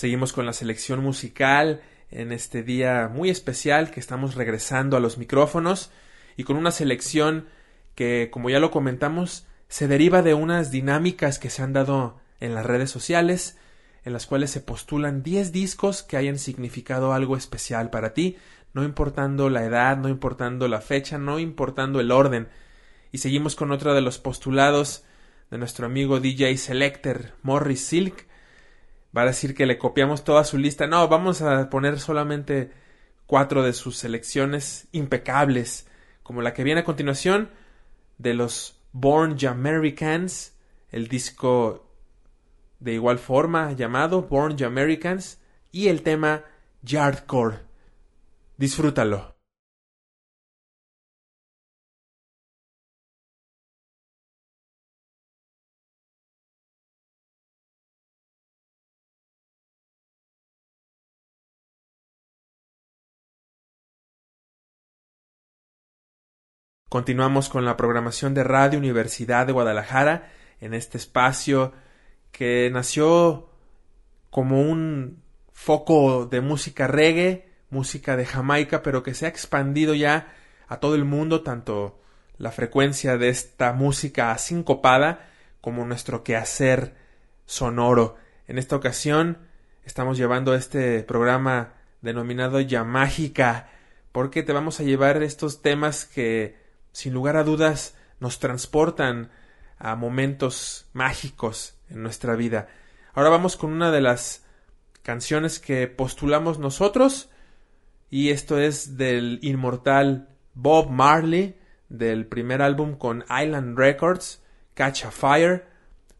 Seguimos 0.02 0.32
con 0.32 0.46
la 0.46 0.52
selección 0.52 1.00
musical 1.00 1.80
en 2.10 2.32
este 2.32 2.64
día 2.64 3.08
muy 3.08 3.30
especial 3.30 3.92
que 3.92 4.00
estamos 4.00 4.34
regresando 4.34 4.96
a 4.96 5.00
los 5.00 5.16
micrófonos 5.16 5.92
y 6.36 6.42
con 6.42 6.56
una 6.56 6.72
selección 6.72 7.46
que, 7.94 8.28
como 8.32 8.50
ya 8.50 8.58
lo 8.58 8.72
comentamos, 8.72 9.46
se 9.68 9.86
deriva 9.86 10.22
de 10.22 10.34
unas 10.34 10.72
dinámicas 10.72 11.38
que 11.38 11.50
se 11.50 11.62
han 11.62 11.72
dado 11.72 12.18
en 12.40 12.52
las 12.52 12.66
redes 12.66 12.90
sociales, 12.90 13.58
en 14.04 14.12
las 14.12 14.26
cuales 14.26 14.50
se 14.50 14.60
postulan 14.60 15.22
10 15.22 15.52
discos 15.52 16.02
que 16.02 16.16
hayan 16.16 16.40
significado 16.40 17.12
algo 17.12 17.36
especial 17.36 17.88
para 17.88 18.12
ti, 18.12 18.38
no 18.74 18.82
importando 18.82 19.50
la 19.50 19.64
edad, 19.64 19.98
no 19.98 20.08
importando 20.08 20.66
la 20.66 20.80
fecha, 20.80 21.16
no 21.16 21.38
importando 21.38 22.00
el 22.00 22.10
orden. 22.10 22.48
Y 23.12 23.18
seguimos 23.18 23.54
con 23.54 23.70
otro 23.70 23.94
de 23.94 24.00
los 24.00 24.18
postulados 24.18 25.04
de 25.52 25.58
nuestro 25.58 25.86
amigo 25.86 26.18
DJ 26.18 26.56
Selector 26.56 27.34
Morris 27.44 27.84
Silk, 27.84 28.31
va 29.16 29.22
a 29.22 29.27
decir 29.27 29.55
que 29.55 29.66
le 29.66 29.79
copiamos 29.79 30.25
toda 30.25 30.44
su 30.44 30.59
lista. 30.59 30.87
No, 30.87 31.07
vamos 31.09 31.42
a 31.42 31.68
poner 31.70 32.01
solamente 32.01 32.70
cuatro 33.27 33.62
de 33.62 33.72
sus 33.72 33.96
selecciones 33.96 34.88
impecables, 34.92 35.87
como 36.22 36.42
la 36.42 36.55
que 36.55 36.64
viene 36.64 36.81
a 36.81 36.85
continuación 36.85 37.51
de 38.18 38.35
los 38.35 38.81
Born 38.92 39.38
Jamericans, 39.38 40.55
el 40.90 41.09
disco 41.09 41.88
de 42.81 42.94
igual 42.94 43.18
forma 43.18 43.72
llamado 43.72 44.22
Born 44.22 44.59
Jamericans 44.59 45.38
y 45.70 45.88
el 45.88 46.03
tema 46.03 46.44
Yardcore. 46.83 47.61
Disfrútalo. 48.57 49.31
Continuamos 66.92 67.48
con 67.48 67.64
la 67.64 67.78
programación 67.78 68.35
de 68.35 68.44
Radio 68.44 68.78
Universidad 68.78 69.46
de 69.46 69.55
Guadalajara 69.55 70.31
en 70.61 70.74
este 70.74 70.98
espacio 70.98 71.73
que 72.33 72.69
nació 72.71 73.48
como 74.29 74.60
un 74.60 75.23
foco 75.54 76.27
de 76.27 76.42
música 76.42 76.87
reggae, 76.88 77.48
música 77.71 78.14
de 78.14 78.27
Jamaica, 78.27 78.83
pero 78.83 79.02
que 79.02 79.14
se 79.14 79.25
ha 79.25 79.31
expandido 79.31 79.94
ya 79.94 80.35
a 80.69 80.81
todo 80.81 80.94
el 80.94 81.06
mundo, 81.06 81.40
tanto 81.40 81.98
la 82.37 82.52
frecuencia 82.52 83.16
de 83.16 83.31
esta 83.31 83.73
música 83.73 84.37
sincopada 84.37 85.31
como 85.62 85.87
nuestro 85.87 86.23
quehacer 86.23 86.94
sonoro. 87.46 88.16
En 88.46 88.58
esta 88.58 88.77
ocasión 88.77 89.38
estamos 89.87 90.19
llevando 90.19 90.54
este 90.54 91.02
programa 91.04 91.73
denominado 92.02 92.60
Ya 92.60 92.85
Mágica, 92.85 93.71
porque 94.12 94.42
te 94.42 94.52
vamos 94.52 94.79
a 94.79 94.83
llevar 94.83 95.23
estos 95.23 95.62
temas 95.62 96.04
que 96.04 96.60
sin 96.92 97.14
lugar 97.14 97.36
a 97.36 97.44
dudas, 97.44 97.96
nos 98.20 98.38
transportan 98.38 99.30
a 99.78 99.96
momentos 99.96 100.86
mágicos 100.92 101.76
en 101.88 102.02
nuestra 102.02 102.36
vida. 102.36 102.68
Ahora 103.14 103.30
vamos 103.30 103.56
con 103.56 103.72
una 103.72 103.90
de 103.90 104.00
las 104.00 104.44
canciones 105.02 105.58
que 105.58 105.88
postulamos 105.88 106.58
nosotros 106.58 107.30
y 108.08 108.30
esto 108.30 108.58
es 108.58 108.96
del 108.96 109.38
inmortal 109.42 110.28
Bob 110.54 110.90
Marley 110.90 111.58
del 111.88 112.26
primer 112.26 112.62
álbum 112.62 112.96
con 112.96 113.24
Island 113.24 113.76
Records, 113.76 114.42
Catch 114.74 115.04
a 115.04 115.10
Fire, 115.10 115.66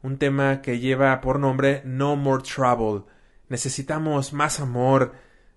un 0.03 0.19
tema 0.19 0.61
que 0.61 0.81
lleva 0.81 1.21
por 1.21 1.39
nombre 1.39 1.83
No 1.85 2.17
More 2.17 2.43
Trouble. 2.43 3.05
Necesitamos 3.49 4.33
más 4.33 4.61
amor, 4.61 5.15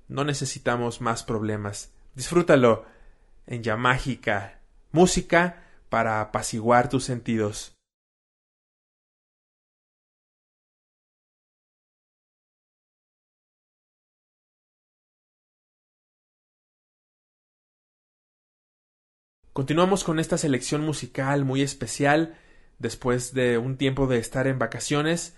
no 0.08 0.24
necesitamos 0.24 1.02
más 1.02 1.24
problemas. 1.24 1.92
Disfrútalo 2.14 2.86
en 3.48 3.64
Yamágica, 3.64 4.60
música 4.96 5.62
para 5.90 6.22
apaciguar 6.22 6.90
tus 6.90 7.04
sentidos. 7.04 7.76
Continuamos 19.52 20.04
con 20.04 20.20
esta 20.20 20.38
selección 20.38 20.82
musical 20.82 21.46
muy 21.46 21.62
especial. 21.62 22.38
Después 22.80 23.34
de 23.34 23.58
un 23.58 23.78
tiempo 23.78 24.08
de 24.08 24.18
estar 24.18 24.48
en 24.48 24.60
vacaciones, 24.60 25.36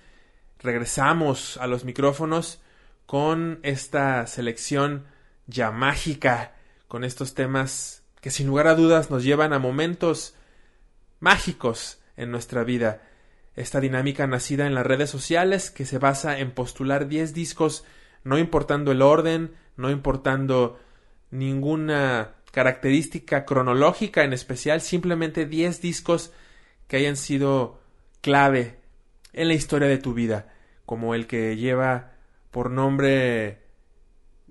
regresamos 0.59 1.57
a 1.57 1.67
los 1.67 1.83
micrófonos 1.83 2.61
con 3.05 3.59
esta 3.61 4.25
selección 4.25 5.05
ya 5.45 5.71
mágica, 5.71 6.55
con 6.87 7.03
estos 7.03 7.35
temas 7.35 8.06
que 8.27 8.31
sin 8.31 8.47
lugar 8.47 8.67
a 8.67 8.75
dudas 8.75 9.09
nos 9.09 9.23
llevan 9.23 9.53
a 9.53 9.57
momentos 9.57 10.35
mágicos 11.21 12.01
en 12.17 12.29
nuestra 12.29 12.65
vida. 12.65 13.01
Esta 13.55 13.79
dinámica 13.79 14.27
nacida 14.27 14.67
en 14.67 14.75
las 14.75 14.85
redes 14.85 15.09
sociales 15.09 15.71
que 15.71 15.85
se 15.85 15.97
basa 15.97 16.37
en 16.39 16.51
postular 16.51 17.07
10 17.07 17.33
discos, 17.33 17.85
no 18.25 18.37
importando 18.37 18.91
el 18.91 19.01
orden, 19.01 19.55
no 19.77 19.89
importando 19.89 20.77
ninguna 21.31 22.33
característica 22.51 23.45
cronológica 23.45 24.25
en 24.25 24.33
especial, 24.33 24.81
simplemente 24.81 25.45
10 25.45 25.79
discos 25.79 26.33
que 26.89 26.97
hayan 26.97 27.15
sido 27.15 27.79
clave 28.19 28.81
en 29.31 29.47
la 29.47 29.53
historia 29.53 29.87
de 29.87 29.99
tu 29.99 30.13
vida, 30.13 30.53
como 30.85 31.15
el 31.15 31.27
que 31.27 31.55
lleva 31.55 32.11
por 32.51 32.71
nombre 32.71 33.61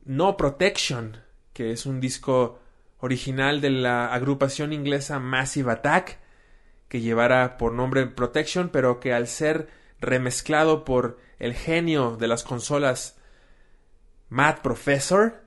No 0.07 0.39
Protection, 0.39 1.19
que 1.53 1.73
es 1.73 1.85
un 1.85 2.01
disco 2.01 2.63
original 2.99 3.61
de 3.61 3.71
la 3.71 4.13
agrupación 4.13 4.73
inglesa 4.73 5.19
Massive 5.19 5.73
Attack, 5.73 6.19
que 6.89 7.01
llevara 7.01 7.59
por 7.59 7.73
nombre 7.73 8.07
Protection, 8.07 8.69
pero 8.69 9.01
que 9.01 9.13
al 9.13 9.27
ser 9.27 9.69
remezclado 10.01 10.85
por 10.85 11.19
el 11.39 11.55
genio 11.55 12.17
de 12.17 12.29
las 12.29 12.45
consolas 12.45 13.19
Matt 14.29 14.61
Professor, 14.61 15.43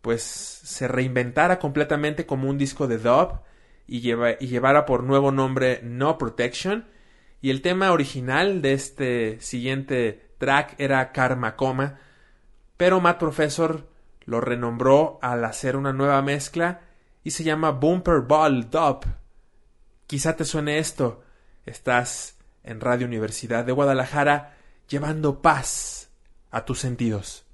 pues 0.00 0.22
se 0.22 0.88
reinventara 0.88 1.58
completamente 1.58 2.26
como 2.26 2.48
un 2.48 2.58
disco 2.58 2.86
de 2.86 2.98
dub 2.98 3.40
y, 3.86 4.00
lleva, 4.00 4.32
y 4.32 4.48
llevara 4.48 4.84
por 4.84 5.04
nuevo 5.04 5.30
nombre 5.30 5.80
No 5.82 6.18
Protection. 6.18 6.86
Y 7.40 7.50
el 7.50 7.62
tema 7.62 7.92
original 7.92 8.62
de 8.62 8.72
este 8.72 9.40
siguiente 9.40 10.30
track 10.38 10.74
era 10.78 11.12
Karma 11.12 11.56
Coma, 11.56 11.98
pero 12.76 13.00
Matt 13.00 13.18
Professor 13.18 13.91
lo 14.32 14.40
renombró 14.40 15.18
al 15.20 15.44
hacer 15.44 15.76
una 15.76 15.92
nueva 15.92 16.22
mezcla 16.22 16.80
y 17.22 17.32
se 17.32 17.44
llama 17.44 17.70
Bumper 17.70 18.22
Ball 18.22 18.70
Dub. 18.70 19.04
Quizá 20.06 20.36
te 20.36 20.46
suene 20.46 20.78
esto. 20.78 21.22
Estás 21.66 22.38
en 22.64 22.80
Radio 22.80 23.06
Universidad 23.06 23.62
de 23.66 23.72
Guadalajara 23.72 24.56
llevando 24.88 25.42
paz 25.42 26.10
a 26.50 26.64
tus 26.64 26.80
sentidos. 26.80 27.44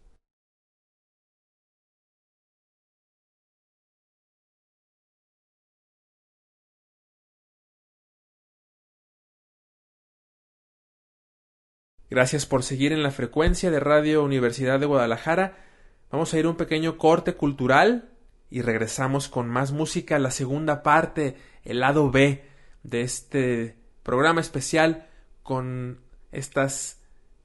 Gracias 12.09 12.47
por 12.47 12.63
seguir 12.63 12.93
en 12.93 13.03
la 13.03 13.11
frecuencia 13.11 13.73
de 13.73 13.81
Radio 13.81 14.23
Universidad 14.23 14.79
de 14.79 14.87
Guadalajara. 14.87 15.68
Vamos 16.11 16.33
a 16.33 16.39
ir 16.39 16.47
a 16.47 16.51
un 16.51 16.57
pequeño 16.57 16.97
corte 16.97 17.35
cultural 17.35 18.11
y 18.51 18.63
regresamos 18.63 19.29
con 19.29 19.49
más 19.49 19.73
música, 19.73 20.19
la 20.19 20.31
segunda 20.31 20.83
parte, 20.83 21.37
el 21.65 21.81
lado 21.81 22.11
B 22.11 22.45
de 22.83 23.03
este 23.03 23.77
programa 24.03 24.41
especial 24.41 25.07
con 25.43 26.01
estas 26.33 27.01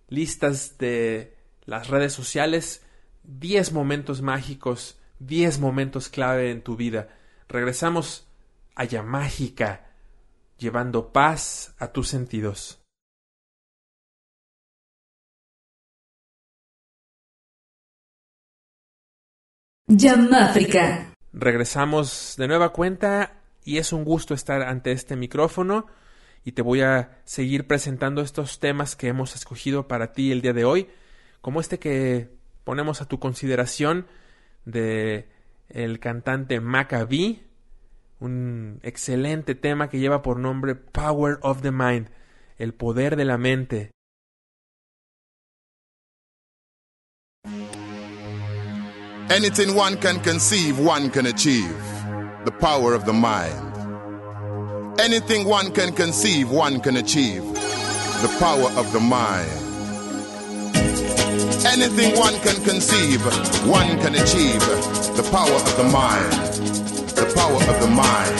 listas 0.07 0.77
de 0.77 1.35
las 1.65 1.89
redes 1.89 2.13
sociales, 2.13 2.85
10 3.23 3.73
momentos 3.73 4.21
mágicos, 4.21 4.99
10 5.19 5.59
momentos 5.59 6.09
clave 6.09 6.51
en 6.51 6.61
tu 6.61 6.77
vida. 6.77 7.09
Regresamos 7.49 8.27
a 8.75 8.85
Yamágica, 8.85 9.87
llevando 10.57 11.11
paz 11.11 11.75
a 11.79 11.91
tus 11.91 12.07
sentidos. 12.07 12.82
Regresamos 21.33 22.35
de 22.37 22.47
nueva 22.47 22.73
cuenta 22.73 23.33
y 23.63 23.77
es 23.77 23.93
un 23.93 24.03
gusto 24.03 24.33
estar 24.33 24.63
ante 24.63 24.91
este 24.91 25.15
micrófono 25.15 25.85
y 26.43 26.53
te 26.53 26.61
voy 26.61 26.81
a 26.81 27.19
seguir 27.25 27.67
presentando 27.67 28.21
estos 28.21 28.59
temas 28.59 28.95
que 28.95 29.07
hemos 29.07 29.35
escogido 29.35 29.87
para 29.87 30.11
ti 30.11 30.31
el 30.31 30.41
día 30.41 30.53
de 30.53 30.65
hoy, 30.65 30.89
como 31.41 31.59
este 31.59 31.79
que 31.79 32.29
ponemos 32.63 33.01
a 33.01 33.05
tu 33.05 33.19
consideración 33.19 34.07
de 34.65 35.27
el 35.69 35.99
cantante 35.99 36.59
Maccabi, 36.59 37.43
un 38.19 38.79
excelente 38.83 39.55
tema 39.55 39.89
que 39.89 39.99
lleva 39.99 40.21
por 40.21 40.39
nombre 40.39 40.75
Power 40.75 41.37
of 41.41 41.61
the 41.61 41.71
Mind, 41.71 42.09
el 42.57 42.73
poder 42.73 43.15
de 43.15 43.25
la 43.25 43.37
mente. 43.37 43.91
Anything 49.29 49.73
one 49.73 49.97
can 49.97 50.19
conceive, 50.19 50.77
one 50.77 51.09
can 51.09 51.25
achieve. 51.25 51.75
The 52.45 52.51
power 52.51 52.93
of 52.93 53.05
the 53.05 53.13
mind. 53.13 53.59
Anything 54.99 55.47
one 55.47 55.71
can 55.71 55.93
conceive, 55.93 56.51
one 56.51 56.81
can 56.81 56.97
achieve. 56.97 57.41
The 58.21 58.35
power 58.37 58.69
of 58.77 58.91
the 58.91 58.99
mind. 58.99 59.49
Anything 61.65 62.19
one 62.19 62.33
can 62.41 62.61
conceive, 62.63 63.21
one 63.65 63.97
can 64.01 64.13
achieve. 64.15 64.59
The 65.15 65.27
power 65.31 65.55
of 65.55 65.77
the 65.77 65.85
mind. 65.85 66.33
The 67.15 67.31
power 67.33 67.55
of 67.55 67.79
the 67.81 67.87
mind. 67.87 68.37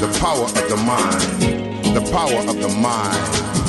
The 0.00 0.18
power 0.20 0.44
of 0.44 0.68
the 0.68 0.76
mind. 0.76 1.94
The 1.94 2.10
power 2.12 2.40
of 2.48 2.60
the 2.60 2.68
mind. 2.68 3.63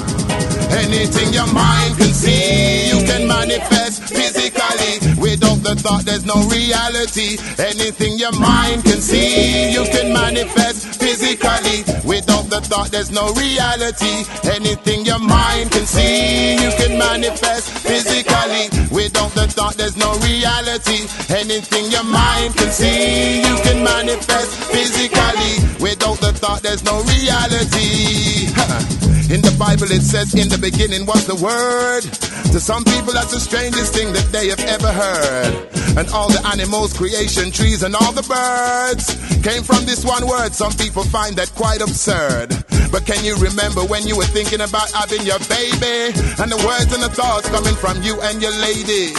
Anything 0.72 1.34
your 1.34 1.47
mind 1.53 1.97
can 1.97 2.13
see, 2.13 2.89
you 2.89 3.05
can 3.05 3.28
manifest 3.28 4.03
physically. 4.03 5.16
Without 5.20 5.61
the 5.63 5.76
thought, 5.76 6.05
there's 6.05 6.26
no 6.26 6.36
reality. 6.49 7.38
Anything 7.59 8.18
your 8.18 8.32
mind 8.34 8.84
can 8.84 9.01
see, 9.01 9.72
you 9.72 9.84
can 9.86 10.13
manifest 10.13 10.99
physically. 10.99 11.84
Without 12.05 12.49
the 12.49 12.61
thought, 12.61 12.91
there's 12.91 13.11
no 13.11 13.32
reality. 13.34 14.26
Anything 14.43 15.05
your 15.05 15.20
mind 15.20 15.72
can 15.72 15.86
see, 15.86 16.55
you 16.55 16.72
can 16.78 16.97
manifest 16.97 17.70
physically. 17.86 18.70
Without 18.91 19.32
the 19.32 19.47
thought, 19.47 19.76
there's 19.76 19.97
no 19.97 20.13
reality. 20.20 21.07
Anything 21.30 21.91
your 21.91 22.03
mind 22.03 22.55
can 22.55 22.72
see, 22.72 23.41
you 23.41 23.55
can 23.63 23.84
manifest 23.84 24.51
physically. 24.72 25.53
Without 25.82 26.18
the 26.20 26.34
thought, 26.34 26.61
there's 26.61 26.84
no 26.84 27.01
reality. 27.03 28.49
In 29.26 29.41
the 29.41 29.55
Bible 29.57 29.89
it 29.89 30.03
says, 30.03 30.36
in 30.36 30.49
the 30.49 30.55
beginning 30.58 31.06
was 31.06 31.26
the 31.26 31.36
word. 31.36 32.03
To 32.51 32.60
some 32.60 32.84
people 32.84 33.14
that's 33.14 33.32
the 33.32 33.39
strangest 33.39 33.93
thing 33.93 34.14
that 34.14 34.32
they 34.32 34.47
have 34.49 34.60
ever 34.60 34.91
heard. 34.91 35.53
And 35.97 36.10
all 36.10 36.30
the 36.30 36.41
animals, 36.47 36.93
creation, 36.93 37.51
trees, 37.51 37.84
and 37.84 37.95
all 37.95 38.12
the 38.12 38.24
birds 38.24 39.16
came 39.43 39.64
from 39.64 39.86
this 39.86 40.03
one 40.03 40.28
word. 40.28 40.53
Some 40.53 40.74
people 40.74 41.03
find 41.03 41.36
that 41.38 41.51
quite 41.56 41.82
absurd. 41.82 42.51
But 42.91 43.06
can 43.06 43.24
you 43.24 43.36
remember 43.38 43.84
when 43.84 44.08
you 44.08 44.16
were 44.16 44.30
thinking 44.30 44.62
about 44.62 44.91
having 44.91 45.24
your 45.24 45.39
baby? 45.51 46.16
And 46.39 46.51
the 46.51 46.62
words 46.64 46.91
and 46.93 47.03
the 47.03 47.12
thoughts 47.12 47.49
coming 47.49 47.76
from 47.76 48.01
you 48.03 48.20
and 48.22 48.41
your 48.41 48.56
lady. 48.60 49.12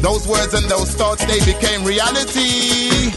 Those 0.00 0.28
words 0.28 0.54
and 0.54 0.64
those 0.68 0.94
thoughts, 0.94 1.24
they 1.26 1.40
became 1.44 1.84
reality 1.84 3.07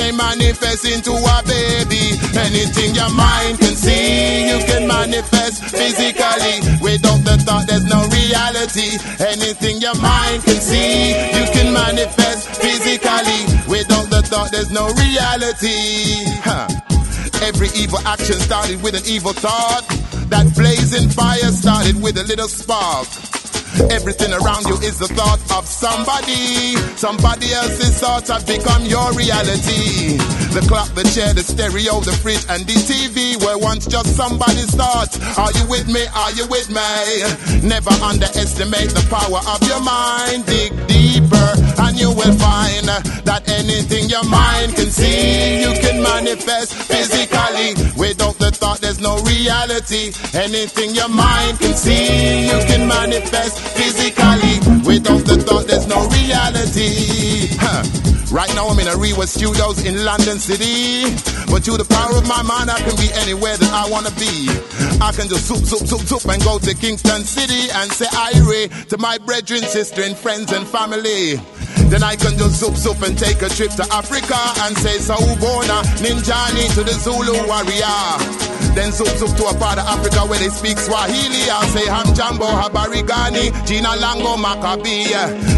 they 0.00 0.12
manifest 0.12 0.88
into 0.88 1.12
a 1.12 1.36
baby. 1.44 2.16
Anything 2.32 2.94
your 2.94 3.12
mind 3.12 3.58
can 3.58 3.76
see, 3.76 4.48
you 4.48 4.58
can 4.64 4.88
manifest 4.88 5.64
physically. 5.68 6.56
Without 6.80 7.20
the 7.28 7.36
thought, 7.44 7.66
there's 7.68 7.84
no 7.84 8.00
reality. 8.08 8.96
Anything 9.20 9.80
your 9.80 9.94
mind 10.00 10.42
can 10.44 10.60
see, 10.60 11.12
you 11.36 11.44
can 11.52 11.72
manifest 11.72 12.48
physically. 12.56 13.40
Without 13.68 14.08
the 14.08 14.22
thought, 14.24 14.50
there's 14.50 14.70
no 14.70 14.88
reality. 15.04 16.24
Huh. 16.48 16.68
Every 17.42 17.68
evil 17.76 18.00
action 18.06 18.40
started 18.40 18.82
with 18.82 18.94
an 18.94 19.04
evil 19.04 19.34
thought. 19.34 19.84
That 20.30 20.46
blazing 20.54 21.10
fire 21.10 21.52
started 21.52 22.00
with 22.00 22.16
a 22.16 22.24
little 22.24 22.48
spark. 22.48 23.29
Everything 23.88 24.32
around 24.32 24.66
you 24.66 24.74
is 24.86 24.98
the 24.98 25.08
thought 25.08 25.40
of 25.56 25.66
somebody. 25.66 26.76
Somebody 26.96 27.52
else's 27.52 27.98
thoughts 28.00 28.28
have 28.28 28.46
become 28.46 28.84
your 28.84 29.12
reality. 29.12 30.18
The 30.50 30.66
clock, 30.66 30.90
the 30.98 31.06
chair, 31.14 31.32
the 31.32 31.46
stereo, 31.46 32.00
the 32.00 32.10
fridge, 32.10 32.42
and 32.50 32.66
the 32.66 32.74
TV 32.74 33.38
were 33.38 33.56
once 33.56 33.86
just 33.86 34.16
somebody's 34.16 34.74
thoughts. 34.74 35.14
Are 35.38 35.52
you 35.54 35.62
with 35.70 35.86
me? 35.86 36.02
Are 36.10 36.32
you 36.32 36.42
with 36.50 36.66
me? 36.74 36.82
Never 37.62 37.94
underestimate 38.02 38.90
the 38.90 39.06
power 39.06 39.38
of 39.46 39.62
your 39.62 39.78
mind. 39.78 40.46
Dig 40.50 40.74
deeper, 40.90 41.50
and 41.86 41.94
you 41.94 42.10
will 42.10 42.34
find 42.34 42.82
that 43.30 43.46
anything 43.46 44.10
your 44.10 44.26
mind 44.26 44.74
can 44.74 44.90
see, 44.90 45.62
you 45.62 45.70
can 45.78 46.02
manifest 46.02 46.74
physically. 46.74 47.78
Without 47.94 48.34
the 48.42 48.50
thought, 48.50 48.80
there's 48.80 48.98
no 48.98 49.22
reality. 49.22 50.10
Anything 50.34 50.98
your 50.98 51.08
mind 51.08 51.62
can 51.62 51.74
see, 51.78 52.50
you 52.50 52.58
can 52.66 52.88
manifest 52.90 53.54
physically. 53.78 54.58
Without 54.82 55.22
the 55.30 55.38
thought, 55.46 55.70
there's 55.70 55.86
no 55.86 56.10
reality. 56.10 57.54
Huh. 57.54 57.86
Right 58.30 58.52
now 58.54 58.68
I'm 58.68 58.78
in 58.78 58.86
a 58.86 58.96
Rewa 58.96 59.26
Studios 59.26 59.84
in 59.84 60.04
London 60.04 60.38
City. 60.40 61.04
But 61.52 61.62
through 61.62 61.76
the 61.78 61.88
power 61.88 62.16
of 62.16 62.26
my 62.26 62.42
mind, 62.42 62.70
I 62.70 62.80
can 62.80 62.96
be 62.96 63.12
anywhere 63.20 63.56
that 63.56 63.72
I 63.72 63.88
wanna 63.90 64.10
be. 64.16 64.48
I 65.00 65.12
can 65.12 65.28
just 65.28 65.46
soup, 65.46 65.64
soup, 65.64 65.86
soup, 65.86 66.00
soup 66.00 66.24
and 66.32 66.42
go 66.42 66.58
to 66.58 66.74
Kingston 66.74 67.24
City 67.24 67.70
and 67.70 67.92
say 67.92 68.06
Irie 68.06 68.68
to 68.88 68.98
my 68.98 69.18
brethren, 69.18 69.62
sister, 69.62 70.02
and 70.02 70.16
friends 70.16 70.52
and 70.52 70.66
family. 70.66 71.40
Then 71.90 72.02
I 72.02 72.16
can 72.16 72.38
just 72.38 72.60
soup, 72.60 72.76
soup 72.76 73.02
and 73.02 73.18
take 73.18 73.42
a 73.42 73.48
trip 73.48 73.70
to 73.72 73.84
Africa 73.92 74.38
and 74.64 74.76
say 74.78 74.96
Saubona, 74.98 75.82
Ninjani 76.00 76.72
to 76.74 76.82
the 76.84 76.94
Zulu 76.94 77.34
warrior. 77.46 78.50
Then 78.74 78.92
soup, 78.92 79.08
soup 79.18 79.34
to 79.36 79.46
a 79.50 79.54
part 79.58 79.78
of 79.78 79.86
Africa 79.86 80.20
where 80.30 80.38
they 80.38 80.48
speak 80.48 80.78
Swahili. 80.78 81.50
I'll 81.50 81.66
say 81.74 81.86
Hamjambo, 81.90 82.46
Habarigani, 82.46 83.50
Gina 83.66 83.88
Lango, 83.98 84.38
Maccabi. 84.38 85.10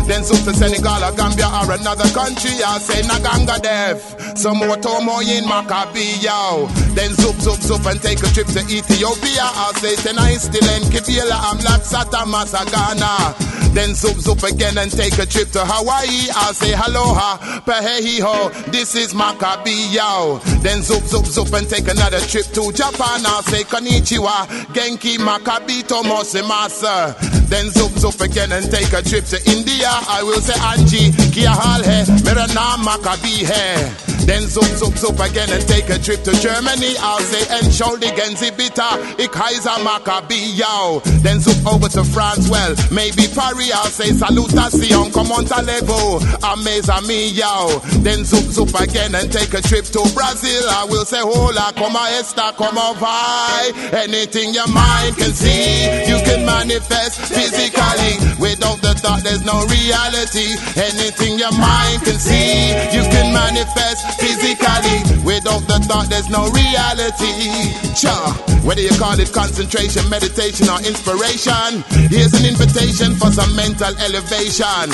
Then 0.06 0.24
soup 0.24 0.40
to 0.44 0.54
Senegal 0.54 1.04
or 1.04 1.12
Gambia 1.12 1.46
or 1.60 1.72
another 1.76 2.08
country. 2.16 2.56
I'll 2.64 2.80
say 2.80 3.02
Naganga 3.02 3.60
Dev, 3.60 4.00
some 4.38 4.60
more 4.72 4.82
Tomo 4.82 5.20
in 5.20 5.44
Maccabi. 5.44 6.22
Then 6.94 7.10
soup, 7.14 7.36
soup, 7.36 7.60
soup 7.60 7.84
and 7.86 8.00
take 8.00 8.20
a 8.20 8.26
trip 8.32 8.46
to 8.48 8.60
Ethiopia. 8.60 9.42
I'll 9.42 9.74
say 9.74 9.94
Tenai 9.96 10.38
still 10.38 10.68
in 10.76 10.82
Kibila, 10.88 11.32
I'm 11.32 11.58
Latsata, 11.58 12.24
Masagana. 12.24 13.34
Then 13.74 13.94
soup, 13.94 14.16
soup 14.18 14.42
again 14.42 14.78
and 14.78 14.90
take 14.90 15.18
a 15.18 15.26
trip 15.26 15.50
to 15.50 15.60
Hawaii. 15.64 16.28
I'll 16.34 16.54
say 16.54 16.72
aloha, 16.72 17.38
pahehiho, 17.64 18.70
this 18.70 18.94
is 18.94 19.14
Maccabi. 19.14 19.92
Then 20.62 20.82
soup, 20.82 21.04
soup, 21.04 21.26
soup 21.26 21.52
and 21.52 21.68
take 21.68 21.88
another 21.88 22.20
trip 22.20 22.46
to 22.46 22.72
Japan. 22.72 23.22
I'll 23.26 23.42
say 23.42 23.64
konnichiwa, 23.64 24.46
genki, 24.72 25.16
Maccabi, 25.18 25.82
tomosemasa. 25.82 27.16
Then 27.48 27.68
zoop 27.68 27.92
zoop 27.98 28.18
again 28.22 28.50
and 28.52 28.70
take 28.70 28.92
a 28.94 29.02
trip 29.02 29.26
to 29.26 29.36
India. 29.50 29.90
I 29.90 30.22
will 30.22 30.40
say 30.40 30.54
Anji, 30.54 31.12
kia 31.34 31.50
hal 31.50 31.82
hai, 31.84 32.04
mera 32.24 32.46
naam 32.48 32.84
Maccabi 32.84 33.44
hai. 33.44 34.11
Then 34.26 34.42
zoop 34.42 34.64
zoop 34.76 34.96
zoop 34.98 35.18
again 35.20 35.50
and 35.50 35.62
take 35.68 35.88
a 35.90 35.98
trip 35.98 36.22
to 36.24 36.32
Germany. 36.40 36.94
I'll 36.98 37.20
say 37.20 37.42
Entschuldi 37.56 38.10
Genzibita, 38.18 38.98
ich 39.18 39.30
heiße 39.30 39.78
Maccabi, 39.86 40.58
yo. 40.58 41.00
Then 41.22 41.40
zoop 41.40 41.64
over 41.66 41.88
to 41.90 42.02
France, 42.04 42.50
well, 42.50 42.74
maybe 42.90 43.28
Paris. 43.30 43.70
I'll 43.72 43.86
say 43.86 44.10
salutation, 44.10 45.10
comment 45.12 45.50
allez-vous, 45.50 46.18
amaze 46.42 46.90
me, 47.06 47.30
yo. 47.30 47.78
Then 48.02 48.24
zoop 48.24 48.50
zoop 48.50 48.74
again 48.80 49.14
and 49.14 49.30
take 49.30 49.54
a 49.54 49.62
trip 49.62 49.84
to 49.94 50.02
Brazil. 50.14 50.62
I 50.70 50.86
will 50.90 51.04
say 51.04 51.20
hola, 51.20 51.72
come 51.76 51.92
como 51.92 52.06
esta, 52.18 52.52
como 52.56 52.94
vai. 52.94 53.72
Anything 53.92 54.54
your 54.54 54.68
mind 54.68 55.16
can 55.16 55.32
see, 55.32 55.84
you 56.08 56.18
can 56.24 56.44
manifest 56.46 57.20
physically. 57.28 58.16
Without 58.40 58.80
the 58.80 58.94
thought, 58.96 59.22
there's 59.22 59.44
no 59.44 59.64
reality. 59.68 60.56
Anything 60.76 61.38
your 61.38 61.52
mind 61.52 62.02
can 62.02 62.18
see, 62.18 62.72
you 62.96 63.04
can 63.12 63.32
manifest 63.32 64.11
physically. 64.18 65.22
Without 65.24 65.64
the 65.70 65.78
thought, 65.86 66.08
there's 66.08 66.28
no 66.28 66.48
reality. 66.50 67.72
Cha. 67.94 68.34
Whether 68.62 68.82
you 68.82 68.94
call 68.94 69.18
it 69.18 69.32
concentration, 69.32 70.06
meditation, 70.08 70.70
or 70.70 70.78
inspiration, 70.86 71.82
here's 72.06 72.30
an 72.34 72.46
invitation 72.46 73.18
for 73.18 73.30
some 73.34 73.50
mental 73.56 73.90
elevation. 73.98 74.86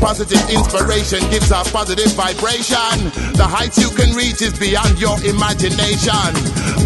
Positive 0.00 0.40
inspiration 0.48 1.20
gives 1.28 1.52
a 1.52 1.60
positive 1.68 2.08
vibration. 2.16 3.12
The 3.36 3.44
heights 3.44 3.76
you 3.76 3.92
can 3.92 4.16
reach 4.16 4.40
is 4.40 4.56
beyond 4.56 4.96
your 4.96 5.20
imagination. 5.20 6.32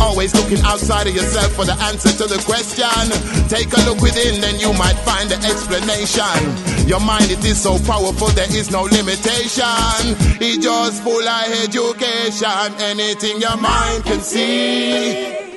Always 0.03 0.35
looking 0.35 0.59
outside 0.67 1.07
of 1.07 1.15
yourself 1.15 1.55
for 1.55 1.65
the 1.65 1.79
answer 1.87 2.11
to 2.11 2.27
the 2.27 2.43
question. 2.43 3.07
Take 3.47 3.71
a 3.71 3.81
look 3.87 4.03
within, 4.03 4.43
then 4.43 4.59
you 4.59 4.75
might 4.75 4.99
find 5.07 5.31
the 5.31 5.39
explanation. 5.39 6.43
Your 6.91 7.01
mind, 7.01 7.31
it 7.31 7.45
is 7.47 7.63
so 7.63 7.79
powerful, 7.87 8.29
there 8.35 8.51
is 8.51 8.75
no 8.75 8.91
limitation. 8.91 10.19
It 10.43 10.61
just 10.61 11.03
full 11.03 11.23
of 11.23 11.47
education. 11.75 12.75
Anything 12.79 13.41
your 13.41 13.57
mind 13.57 14.05
can 14.05 14.21
see. 14.21 15.54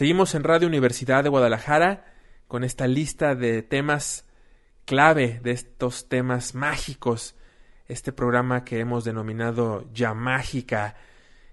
Seguimos 0.00 0.34
en 0.34 0.44
Radio 0.44 0.66
Universidad 0.66 1.22
de 1.22 1.28
Guadalajara 1.28 2.06
con 2.48 2.64
esta 2.64 2.86
lista 2.86 3.34
de 3.34 3.60
temas 3.60 4.24
clave, 4.86 5.40
de 5.42 5.50
estos 5.50 6.08
temas 6.08 6.54
mágicos, 6.54 7.34
este 7.86 8.10
programa 8.10 8.64
que 8.64 8.80
hemos 8.80 9.04
denominado 9.04 9.86
Ya 9.92 10.14
Mágica, 10.14 10.94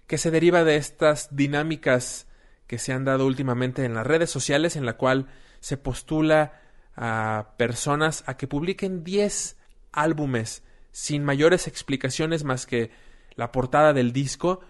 que 0.08 0.18
se 0.18 0.32
deriva 0.32 0.64
de 0.64 0.78
estas 0.78 1.36
dinámicas 1.36 2.30
que 2.68 2.78
se 2.80 2.94
han 2.94 3.04
dado 3.04 3.26
últimamente 3.26 3.84
en 3.84 3.94
las 3.94 4.08
redes 4.08 4.30
sociales, 4.30 4.78
en 4.78 4.86
la 4.86 4.96
cual 4.96 5.28
se 5.60 5.76
postula 5.76 6.62
a 6.96 7.50
personas 7.58 8.24
a 8.28 8.38
que 8.38 8.48
publiquen 8.48 9.04
10 9.04 9.58
álbumes 9.92 10.64
sin 10.94 11.26
mayores 11.26 11.68
explicaciones 11.68 12.46
más 12.46 12.66
que 12.66 12.92
la 13.36 13.52
portada 13.52 13.92
del 13.92 14.14
disco 14.14 14.62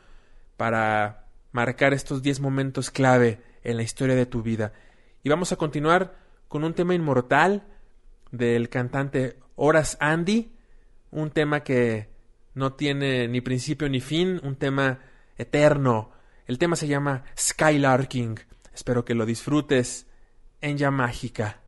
para 0.57 1.27
marcar 1.51 1.93
estos 1.93 2.23
10 2.23 2.39
momentos 2.39 2.89
clave 2.89 3.39
en 3.67 3.77
la 3.77 3.83
historia 3.83 4.15
de 4.15 4.25
tu 4.25 4.41
vida. 4.41 4.73
Y 5.23 5.29
vamos 5.29 5.51
a 5.51 5.57
continuar 5.57 6.15
con 6.47 6.63
un 6.63 6.73
tema 6.73 6.95
inmortal 6.95 7.67
del 8.31 8.69
cantante 8.69 9.37
Horace 9.55 9.97
Andy, 9.99 10.53
un 11.11 11.31
tema 11.31 11.63
que 11.63 12.09
no 12.53 12.73
tiene 12.73 13.27
ni 13.27 13.41
principio 13.41 13.89
ni 13.89 13.99
fin, 13.99 14.39
un 14.43 14.55
tema 14.55 14.99
eterno. 15.37 16.11
El 16.45 16.57
tema 16.57 16.75
se 16.75 16.87
llama 16.87 17.25
Skylarking. 17.37 18.39
Espero 18.73 19.03
que 19.03 19.15
lo 19.15 19.25
disfrutes 19.25 20.07
en 20.61 20.77
Ya 20.77 20.89
Mágica. 20.89 21.66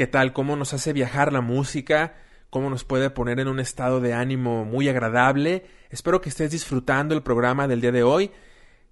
¿Qué 0.00 0.06
tal? 0.06 0.32
¿Cómo 0.32 0.56
nos 0.56 0.72
hace 0.72 0.94
viajar 0.94 1.30
la 1.30 1.42
música? 1.42 2.14
¿Cómo 2.48 2.70
nos 2.70 2.84
puede 2.84 3.10
poner 3.10 3.38
en 3.38 3.48
un 3.48 3.60
estado 3.60 4.00
de 4.00 4.14
ánimo 4.14 4.64
muy 4.64 4.88
agradable? 4.88 5.66
Espero 5.90 6.22
que 6.22 6.30
estés 6.30 6.52
disfrutando 6.52 7.14
el 7.14 7.22
programa 7.22 7.68
del 7.68 7.82
día 7.82 7.92
de 7.92 8.02
hoy. 8.02 8.30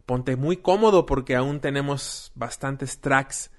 Ponte 0.05 0.37
muy 0.37 0.59
cómodo 0.59 1.07
porque 1.07 1.35
aún 1.35 1.61
tenemos 1.61 2.31
bastantes 2.35 3.01
tracks 3.01 3.51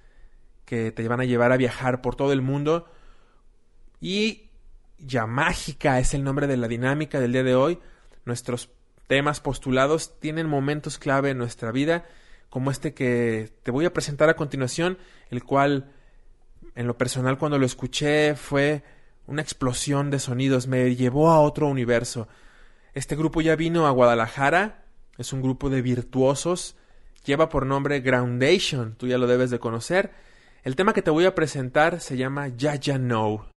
que 0.65 0.91
te 0.91 1.07
van 1.07 1.21
a 1.21 1.25
llevar 1.25 1.51
a 1.51 1.57
viajar 1.57 2.03
por 2.03 2.15
todo 2.15 2.33
el 2.33 2.43
mundo. 2.43 2.85
Y 3.99 4.51
ya 4.99 5.25
mágica 5.25 5.97
es 5.97 6.13
el 6.13 6.23
nombre 6.23 6.45
de 6.45 6.57
la 6.57 6.67
dinámica 6.67 7.19
del 7.19 7.31
día 7.31 7.41
de 7.41 7.55
hoy. 7.55 7.79
Nuestros 8.25 8.69
temas 9.07 9.39
postulados 9.39 10.19
tienen 10.19 10.45
momentos 10.45 10.99
clave 10.99 11.31
en 11.31 11.39
nuestra 11.39 11.71
vida, 11.71 12.05
como 12.51 12.69
este 12.69 12.93
que 12.93 13.51
te 13.63 13.71
voy 13.71 13.85
a 13.85 13.93
presentar 13.93 14.29
a 14.29 14.35
continuación, 14.35 14.99
el 15.31 15.43
cual 15.43 15.95
en 16.75 16.87
lo 16.87 16.97
personal 16.97 17.37
cuando 17.37 17.57
lo 17.57 17.65
escuché 17.65 18.35
fue 18.35 18.83
una 19.27 19.41
explosión 19.41 20.09
de 20.09 20.19
sonidos, 20.19 20.67
me 20.67 20.95
llevó 20.95 21.29
a 21.29 21.39
otro 21.39 21.67
universo. 21.67 22.27
Este 22.93 23.15
grupo 23.15 23.41
ya 23.41 23.55
vino 23.55 23.85
a 23.85 23.91
Guadalajara, 23.91 24.85
es 25.17 25.33
un 25.33 25.41
grupo 25.41 25.69
de 25.69 25.81
virtuosos, 25.81 26.75
lleva 27.25 27.49
por 27.49 27.65
nombre 27.65 28.01
Groundation, 28.01 28.95
tú 28.95 29.07
ya 29.07 29.17
lo 29.17 29.27
debes 29.27 29.51
de 29.51 29.59
conocer. 29.59 30.11
El 30.63 30.75
tema 30.75 30.93
que 30.93 31.01
te 31.01 31.11
voy 31.11 31.25
a 31.25 31.35
presentar 31.35 32.01
se 32.01 32.17
llama 32.17 32.47
Ya 32.49 32.75
Ya 32.75 32.97
No. 32.97 33.49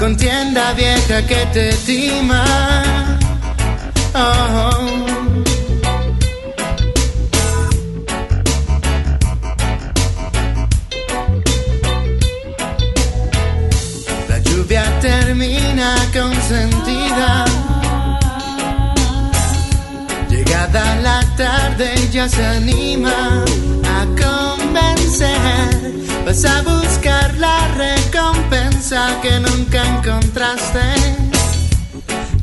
De 0.00 0.06
la 0.06 0.08
contienda 0.08 0.72
vieja 0.72 1.26
que 1.26 1.46
te 1.52 1.72
tima. 1.86 2.44
Oh. 4.14 5.06
La 14.28 14.38
lluvia 14.38 14.84
termina 15.00 15.94
consentida. 16.12 17.44
Llegada 20.28 20.96
la 20.96 21.20
tarde 21.36 22.08
ya 22.12 22.28
se 22.28 22.44
anima 22.44 23.44
a 23.84 24.06
convencer. 24.22 25.99
Vas 26.24 26.44
a 26.44 26.62
buscar 26.62 27.34
la 27.38 27.68
recompensa 27.76 29.18
que 29.22 29.40
nunca 29.40 29.82
encontraste. 29.96 30.80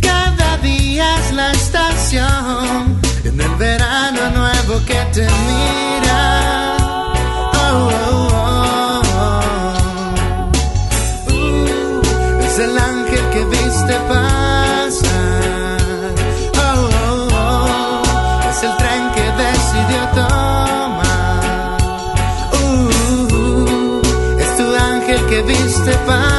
Cada 0.01 0.57
día 0.57 1.05
es 1.19 1.33
la 1.33 1.51
estación 1.51 2.99
en 3.23 3.39
el 3.39 3.55
verano 3.55 4.29
nuevo 4.31 4.85
que 4.85 4.99
te 5.13 5.27
mira. 5.47 6.86
Que 25.87 25.93
viste 25.93 26.36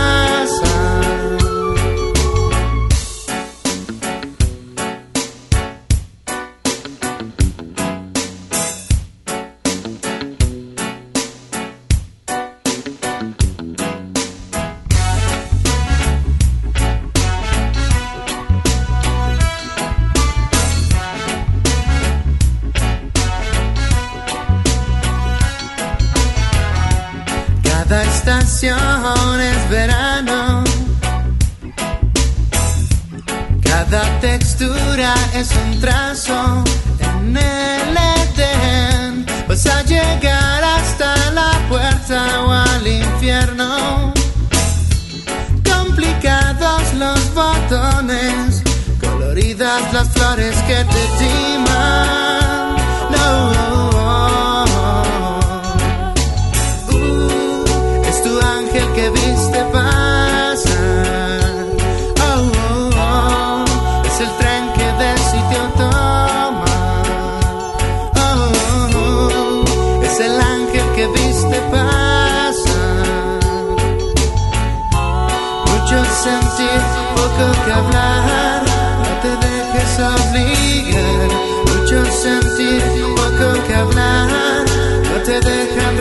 Mucho 75.90 76.04
sentir, 76.04 76.80
poco 77.16 77.64
que 77.64 77.72
hablar. 77.72 78.62
No 78.98 79.12
te 79.22 79.30
dejes 79.46 79.98
obligar. 79.98 81.30
Mucho 81.64 82.04
sentir, 82.12 82.82
poco 83.16 83.66
que 83.66 83.74
hablar. 83.74 84.66
No 85.02 85.22
te 85.24 85.40
dejan 85.40 85.96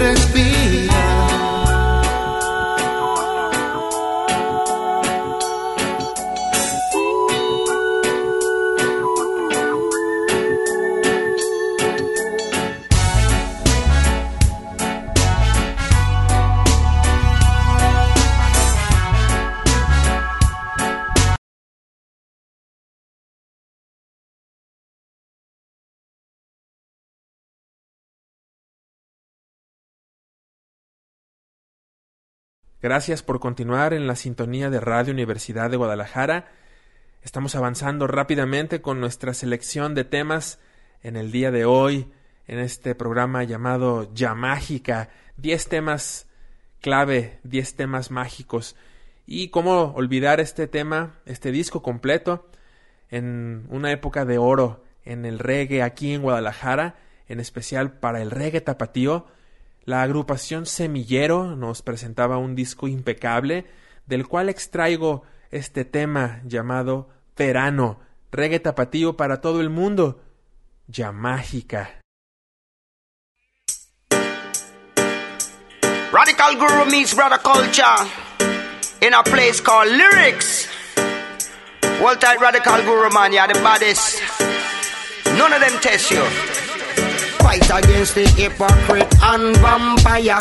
Gracias 32.89 33.21
por 33.21 33.41
continuar 33.41 33.93
en 33.93 34.07
la 34.07 34.15
sintonía 34.15 34.69
de 34.69 34.79
Radio 34.79 35.11
Universidad 35.11 35.69
de 35.69 35.75
Guadalajara. 35.75 36.47
Estamos 37.21 37.53
avanzando 37.53 38.07
rápidamente 38.07 38.79
con 38.81 39.01
nuestra 39.01 39.33
selección 39.33 39.93
de 39.93 40.05
temas 40.05 40.57
en 41.03 41.17
el 41.17 41.33
día 41.33 41.51
de 41.51 41.65
hoy, 41.65 42.09
en 42.47 42.59
este 42.59 42.95
programa 42.95 43.43
llamado 43.43 44.09
Ya 44.13 44.35
Mágica. 44.35 45.09
10 45.35 45.67
temas 45.67 46.27
clave, 46.79 47.39
10 47.43 47.75
temas 47.75 48.09
mágicos. 48.09 48.77
Y 49.25 49.49
cómo 49.49 49.91
olvidar 49.93 50.39
este 50.39 50.65
tema, 50.65 51.19
este 51.25 51.51
disco 51.51 51.81
completo, 51.81 52.47
en 53.11 53.67
una 53.69 53.91
época 53.91 54.23
de 54.23 54.37
oro 54.37 54.85
en 55.03 55.25
el 55.25 55.39
reggae 55.39 55.83
aquí 55.83 56.13
en 56.13 56.21
Guadalajara, 56.21 56.95
en 57.27 57.41
especial 57.41 57.99
para 57.99 58.21
el 58.21 58.31
reggae 58.31 58.61
tapatío. 58.61 59.27
La 59.87 60.01
agrupación 60.01 60.65
Semillero 60.65 61.55
nos 61.55 61.81
presentaba 61.81 62.37
un 62.37 62.55
disco 62.55 62.89
impecable, 62.89 63.65
del 64.05 64.27
cual 64.27 64.49
extraigo 64.49 65.23
este 65.49 65.85
tema 65.85 66.41
llamado 66.43 67.07
Verano, 67.37 68.01
reggae 68.29 68.59
tapatío 68.59 69.15
para 69.15 69.39
todo 69.39 69.61
el 69.61 69.69
mundo, 69.69 70.21
ya 70.87 71.13
mágica. 71.13 72.01
Radical 76.11 76.57
Guru 76.57 76.91
meets 76.91 77.15
brother 77.15 77.39
culture 77.41 78.11
in 78.99 79.13
a 79.13 79.23
place 79.23 79.61
called 79.61 79.89
Lyrics. 79.89 80.67
Tight 82.19 82.41
Radical 82.41 82.83
Guru 82.83 83.09
man, 83.13 83.31
you're 83.31 83.47
the 83.47 83.61
baddest. 83.61 84.21
None 85.37 85.53
of 85.53 85.61
them 85.61 85.79
test 85.79 86.11
you. 86.11 86.66
Fight 87.47 87.63
against 87.63 88.13
the 88.13 88.27
hypocrite 88.35 89.07
and 89.23 89.55
vampire. 89.63 90.37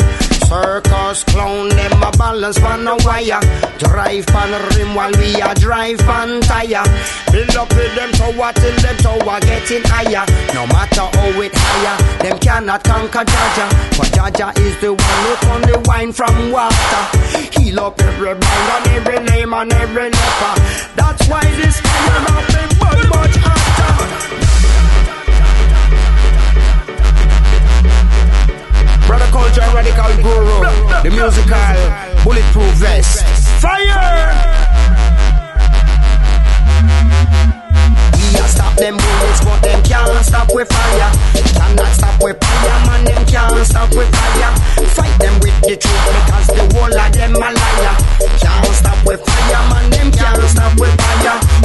Circus 0.51 1.23
clown, 1.23 1.69
them 1.69 2.03
a 2.03 2.11
balance 2.19 2.59
on 2.59 2.83
a 2.89 2.97
wire. 3.07 3.39
Drive 3.79 4.27
pan 4.27 4.51
rim 4.75 4.93
while 4.93 5.13
we 5.13 5.41
a 5.41 5.55
drive 5.55 5.99
pan 5.99 6.41
tire. 6.41 6.83
Build 7.31 7.55
up 7.55 7.71
with 7.71 7.95
them 7.95 8.11
tower 8.11 8.51
till 8.59 8.77
them 8.83 8.97
tower 9.07 9.39
getting 9.39 9.85
higher. 9.87 10.27
No 10.53 10.67
matter 10.67 11.07
how 11.15 11.41
it 11.47 11.53
higher, 11.55 11.97
them 12.25 12.39
cannot 12.41 12.83
conquer 12.83 13.23
Jaja. 13.23 13.67
But 13.97 14.11
Jaja 14.11 14.59
is 14.59 14.77
the 14.81 14.91
one 14.91 15.23
who 15.23 15.37
turn 15.47 15.63
the 15.63 15.79
wine 15.87 16.13
from 16.13 16.51
water. 16.51 17.03
Heal 17.55 17.79
up 17.79 18.01
every 18.01 18.35
mind 18.35 18.69
and 18.75 18.87
every 18.99 19.21
name 19.31 19.55
and 19.55 19.73
every 19.73 20.11
leper. 20.11 20.55
That's 20.97 21.29
why 21.29 21.45
this 21.55 21.79
fire 21.79 22.35
up 22.35 22.47
been 22.51 22.79
burn 22.81 23.09
much 23.11 23.46
Brother 29.07 29.27
Culture 29.31 29.63
Radical 29.73 30.17
Guru, 30.23 30.61
the 31.03 31.11
musical 31.11 31.77
bulletproof 32.25 32.75
vest. 32.75 33.23
Fire! 33.63 34.35
Stop 38.47 38.75
them 38.77 38.97
bullets, 38.97 39.45
but 39.45 39.63
them 39.63 39.83
can't 39.85 40.25
stop 40.25 40.49
with 40.53 40.69
fire. 40.69 41.11
Cannot 41.55 41.93
stop 41.95 42.23
with 42.23 42.37
fire, 42.43 42.87
man. 42.87 43.05
Them 43.05 43.27
can't 43.27 43.67
stop 43.67 43.91
with 43.95 44.11
fire. 44.11 44.53
Fight 44.89 45.19
them 45.21 45.39
with 45.41 45.61
the 45.63 45.77
truth 45.77 46.05
because 46.11 46.47
the 46.49 46.65
whole 46.75 46.99
of 46.99 47.13
them 47.13 47.35
a 47.37 47.39
liar. 47.39 47.97
Can't 48.41 48.75
stop 48.75 49.07
with 49.07 49.21
fire, 49.25 49.69
man. 49.71 49.91
Them 49.91 50.11
can't 50.11 50.43
stop 50.51 50.79
with 50.81 50.95
fire. 51.01 51.56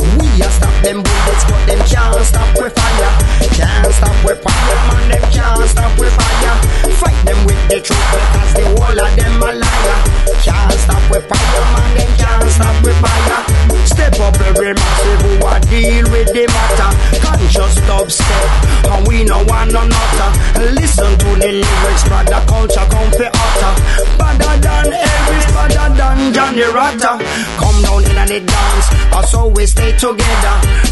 We 0.42 0.48
a 0.48 0.52
stop 0.58 0.74
them 0.82 1.04
bullets, 1.04 1.44
but 1.46 1.62
them 1.70 1.78
can't 1.86 2.26
stop 2.26 2.50
with 2.58 2.74
fire. 2.74 3.14
Can't 3.54 3.94
stop 3.94 4.18
with 4.26 4.42
fire, 4.42 4.78
man. 4.90 5.10
Them 5.14 5.26
can't 5.30 5.70
stop 5.70 5.94
with 6.00 6.14
fire. 6.18 6.58
Fight 6.98 7.20
them 7.30 7.46
with 7.46 7.62
the 7.70 7.78
truth 7.78 8.08
because 8.10 8.54
the 8.58 8.66
whole 8.74 9.00
of 9.06 9.12
them 9.14 9.38
a 9.38 9.52
liar. 9.54 9.98
Can't 10.42 10.74
stop 10.82 11.04
with 11.14 11.26
fire, 11.30 11.62
man. 11.78 11.90
Them 11.94 12.12
can't 12.18 12.50
stop 12.50 12.74
with 12.82 12.98
fire. 12.98 13.42
Step 13.86 14.18
up 14.18 14.34
every 14.42 14.74
massive 14.74 15.22
who 15.22 15.46
a 15.46 15.54
deal 15.70 16.10
with 16.10 16.34
the 16.34 16.50
matter. 16.50 16.90
Conscious 17.22 17.76
dubstep, 17.86 18.50
and 18.98 19.08
we 19.08 19.24
no 19.24 19.46
one 19.46 19.70
no 19.70 19.86
nutter. 19.86 20.30
Listen 20.74 21.14
to 21.22 21.30
the 21.38 21.62
lyrics, 21.62 22.04
brother. 22.10 22.42
Culture 22.50 22.88
come 22.90 23.12
for 23.14 23.30
utter. 23.30 23.74
Better 24.18 24.58
than 24.58 24.90
Elvis, 24.90 25.46
better 25.54 25.88
than 25.94 26.34
Johnny 26.34 26.66
Rotter. 26.66 27.22
Come 27.62 27.78
down 27.86 28.10
in 28.10 28.18
and 28.18 28.30
the 28.30 28.40
dance, 28.42 28.88
us 29.14 29.34
always 29.34 29.70
stay 29.70 29.92
together. 29.98 30.31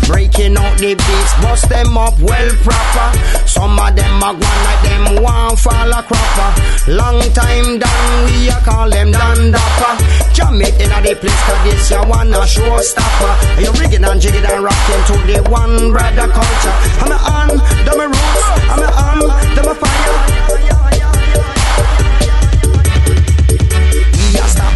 Breaking 0.10 0.58
out 0.58 0.78
the 0.80 0.96
beats, 0.96 1.34
bust 1.42 1.70
them 1.70 1.98
up 1.98 2.18
well 2.20 2.50
proper. 2.66 3.08
Some 3.46 3.78
of 3.78 3.96
them 3.96 4.18
a 4.18 4.34
gone 4.34 4.62
like 4.66 4.82
them 4.82 5.24
one 5.24 5.56
fall 5.56 5.92
a 5.92 6.02
cropper. 6.02 6.50
Long 6.92 7.22
time 7.38 7.78
done, 7.78 8.26
we 8.26 8.50
a 8.50 8.58
call 8.66 8.90
them 8.90 9.12
Dan 9.12 9.52
Dapper. 9.52 9.94
Jam 10.34 10.62
it 10.62 10.74
in 10.82 10.90
the 10.90 11.14
place, 11.14 11.42
cause 11.46 11.64
this 11.64 11.92
ya 11.92 12.02
one 12.10 12.34
a 12.34 12.42
showstopper. 12.42 13.62
You 13.62 13.72
rigging 13.80 14.04
and 14.04 14.20
jigging 14.20 14.46
and 14.46 14.64
rocking 14.64 15.04
to 15.08 15.16
the 15.30 15.50
one 15.50 15.92
brother 15.92 16.28
culture. 16.34 16.76
I'm 17.06 17.12
a 17.12 17.18
on, 17.30 17.48
them 17.86 18.00
a 18.02 18.08
roots, 18.10 18.44
I'm 18.66 18.82
a 18.82 18.90
on, 18.90 19.56
them 19.56 19.68
a 19.68 19.76
fire. 19.76 20.79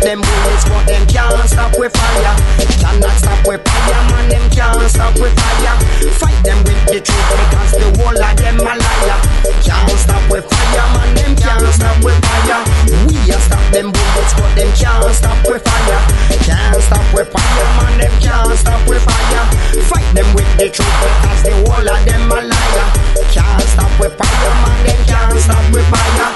Them 0.03 0.19
bullets, 0.19 0.67
but 0.67 0.83
them 0.85 1.07
can't 1.07 1.49
stop 1.49 1.71
with 1.79 1.95
fire. 1.95 2.35
Cannot 2.83 3.15
stop 3.15 3.39
with 3.47 3.63
fire, 3.63 4.03
man. 4.11 4.29
Them 4.29 4.49
can't 4.51 4.91
stop 4.91 5.15
with 5.15 5.33
fire. 5.39 5.75
Fight 6.19 6.43
them 6.43 6.59
with 6.67 6.83
the 6.91 6.99
truth 6.99 7.29
because 7.31 7.71
the 7.71 7.87
whole 7.95 8.11
of 8.11 8.35
them 8.35 8.59
a 8.59 8.75
liar. 8.75 9.19
Can't 9.63 9.89
stop 9.95 10.23
with 10.29 10.43
fire, 10.43 10.87
man. 10.93 11.15
Them 11.15 11.35
can't 11.35 11.73
stop 11.73 12.03
with 12.03 12.19
fire. 12.19 12.61
We 13.07 13.15
a 13.31 13.39
stop 13.39 13.63
them 13.71 13.91
bullets, 13.91 14.33
but 14.35 14.51
them 14.55 14.71
can't 14.75 15.15
stop 15.15 15.39
with 15.47 15.63
fire. 15.63 16.32
Can't 16.43 16.81
stop 16.83 17.13
with 17.13 17.31
fire, 17.31 17.67
man. 17.79 17.99
Them 17.99 18.11
can't 18.19 18.57
stop 18.59 18.87
with 18.87 19.01
fire. 19.03 19.45
Fight 19.87 20.09
them 20.13 20.27
with 20.35 20.49
the 20.57 20.67
truth 20.69 20.95
because 20.99 21.41
the 21.43 21.53
whole 21.63 21.87
of 21.87 21.99
them 22.03 22.31
a 22.31 22.39
liar. 22.51 22.87
Can't 23.31 23.63
stop 23.63 23.91
with 23.99 24.13
fire, 24.19 24.53
man. 24.59 24.85
Them 24.85 24.99
can't 25.07 25.39
stop 25.39 25.63
with 25.71 25.87
fire. 25.87 26.31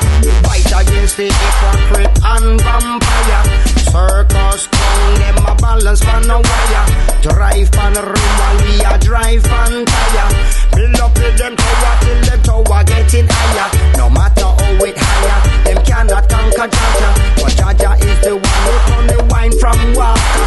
Fight 0.47 0.71
against 0.79 1.17
the 1.17 1.27
hypocrite 1.27 2.15
and 2.23 2.61
vampire. 2.61 3.43
Circus 3.91 4.67
clown, 4.67 5.13
them 5.19 5.37
a 5.43 5.55
balance 5.59 6.05
on 6.07 6.29
a 6.31 6.39
wire. 6.39 6.85
Drive 7.21 7.71
pan 7.71 7.93
rim 7.99 8.31
while 8.39 8.57
we 8.63 8.79
a 8.79 8.97
drive 8.99 9.43
pan 9.43 9.85
tire. 9.85 10.29
Build 10.71 10.99
up 11.03 11.13
with 11.19 11.37
them 11.37 11.55
tower 11.55 11.95
till 11.99 12.21
them 12.31 12.41
tower 12.43 12.83
getting 12.85 13.27
higher. 13.27 13.97
No 13.97 14.09
matter 14.09 14.56
how 14.67 14.85
it 14.85 14.97
higher, 14.97 15.39
them 15.63 15.79
cannot 15.85 16.29
conquer 16.29 16.67
Jaja. 16.67 17.09
But 17.39 17.53
Jaja 17.55 17.91
is 18.03 18.19
the 18.21 18.35
one 18.35 18.61
who 18.65 18.73
turn 18.87 19.05
the 19.07 19.19
wine 19.31 19.53
from 19.59 19.79
water. 19.95 20.45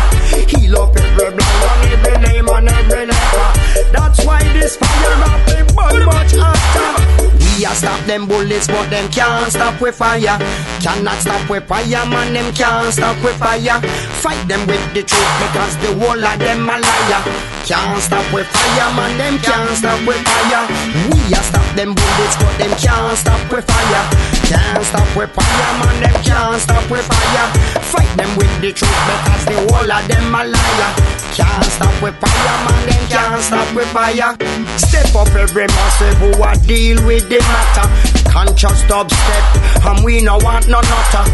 Heal 0.48 0.76
up 0.78 0.96
every 0.96 1.30
blind 1.36 1.62
on 1.70 1.80
every 1.92 2.16
name 2.26 2.48
and 2.48 2.68
every 2.68 3.06
leper. 3.06 3.48
That's 3.92 4.24
why 4.24 4.42
this 4.52 4.76
fire 4.76 5.22
up 5.24 5.40
the 5.48 5.58
burn 5.74 6.04
much 6.06 6.34
hotter. 6.36 6.90
We 7.60 7.64
a 7.64 7.72
stop 7.74 8.00
them 8.06 8.26
bullets, 8.26 8.66
but 8.66 8.88
them 8.90 9.10
can't 9.10 9.52
stop 9.52 9.80
with 9.80 9.96
fire. 9.96 10.36
Cannot 10.80 11.20
stop 11.20 11.48
with 11.50 11.66
fire, 11.66 12.06
man. 12.08 12.32
Them 12.32 12.52
can't 12.54 12.92
stop 12.92 13.16
with 13.22 13.36
fire. 13.36 13.80
Fight 14.22 14.42
them 14.48 14.66
with 14.66 14.84
the 14.94 15.02
truth 15.02 15.32
because 15.44 15.76
the 15.84 15.92
whole 16.00 16.24
of 16.24 16.38
them 16.38 16.68
a 16.68 16.76
liar. 16.80 17.22
Can't 17.64 18.00
stop 18.02 18.24
with 18.32 18.46
fire, 18.46 18.90
man. 18.96 19.18
Them 19.18 19.38
can't 19.38 19.76
stop 19.76 20.00
with 20.06 20.22
fire. 20.24 20.64
We 21.12 21.20
a 21.32 21.40
stop 21.42 21.68
them 21.76 21.94
bullets, 21.94 22.36
but 22.40 22.54
them 22.58 22.72
can't 22.80 23.16
stop 23.18 23.52
with 23.52 23.66
fire. 23.66 24.09
Can't 24.51 24.84
stop 24.84 25.16
with 25.16 25.30
fire, 25.30 25.78
man. 25.78 26.03
Them 26.03 26.24
can't 26.24 26.61
stop 26.61 26.90
with 26.90 27.07
fire. 27.07 27.53
Fight 27.82 28.16
them 28.16 28.36
with 28.36 28.51
the 28.61 28.72
truth 28.72 28.90
because 29.07 29.44
the 29.44 29.55
whole 29.55 29.92
of 29.92 30.09
them 30.09 30.34
a 30.34 30.42
liar. 30.42 30.90
Can't 31.30 31.64
stop 31.66 32.03
with 32.03 32.16
fire, 32.16 32.59
man. 32.66 32.88
Them 32.88 33.09
can't 33.09 33.42
stop 33.42 33.72
with 33.76 33.86
fire. 33.92 34.34
Step 34.76 35.14
up 35.14 35.32
every 35.36 35.68
massive 35.68 36.18
who 36.18 36.42
a 36.42 36.57
deal 36.66 36.98
with 37.07 37.28
the 37.28 37.38
matter. 37.38 38.19
Conscious 38.31 38.83
dubstep, 38.87 39.91
and 39.91 40.05
we 40.05 40.22
no 40.22 40.39
want 40.39 40.68
no 40.68 40.81
nutter. 40.81 41.24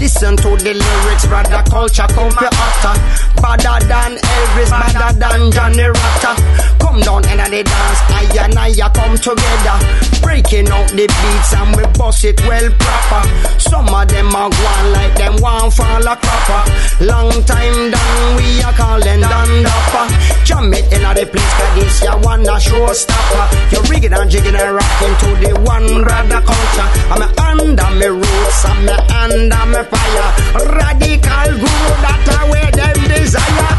Listen 0.00 0.36
to 0.36 0.56
the 0.56 0.72
lyrics, 0.72 1.26
brother. 1.26 1.62
Culture 1.68 2.08
come 2.08 2.32
for 2.32 2.48
utter. 2.48 2.94
Badder 3.40 3.86
than 3.86 4.16
Elvis, 4.16 4.70
badder 4.70 5.18
than 5.18 5.52
Johnny 5.52 5.84
Rotter. 5.84 6.34
Come 6.80 7.00
down 7.00 7.24
and 7.28 7.52
the 7.52 7.62
dance, 7.62 8.00
I 8.08 8.24
and 8.44 8.58
I 8.58 8.72
come 8.88 9.16
together. 9.16 9.76
Breaking 10.22 10.68
out 10.68 10.88
the 10.90 11.06
beats 11.06 11.52
and 11.52 11.76
we 11.76 11.84
bust 11.98 12.24
it 12.24 12.40
well 12.48 12.70
proper. 12.80 13.22
Some 13.60 13.88
of 13.92 14.08
them 14.08 14.34
are 14.34 14.50
gone 14.50 14.92
like 14.92 15.14
them 15.16 15.36
one 15.40 15.70
fall 15.70 16.06
a 16.08 16.16
cropper. 16.16 16.62
Long 17.04 17.30
time 17.44 17.90
done, 17.92 18.36
we 18.36 18.62
are 18.62 18.72
calling 18.72 19.20
Dan 19.20 19.50
Dapper. 19.62 20.06
Jam 20.44 20.72
it 20.72 20.88
in 20.92 21.02
the 21.04 21.26
place, 21.28 21.52
cause 21.58 21.74
this 21.76 22.02
ya 22.02 22.16
one 22.22 22.42
a 22.48 22.56
showstopper. 22.56 23.72
You're 23.72 23.86
rigging 23.92 24.12
and 24.12 24.30
jigging 24.30 24.56
and 24.56 24.74
rocking 24.74 25.14
to 25.20 25.28
the 25.44 25.52
one 25.66 26.02
brother 26.02 26.40
culture. 26.46 26.88
I'm 27.10 27.22
under 27.60 27.90
me 27.98 28.06
roots, 28.06 28.64
I'm 28.64 28.86
under 28.86 29.62
me 29.66 29.82
fire. 29.90 30.30
Radical 30.78 31.50
guru, 31.58 31.92
that's 32.00 32.30
where 32.50 32.70
them 32.70 32.96
desire. 33.10 33.72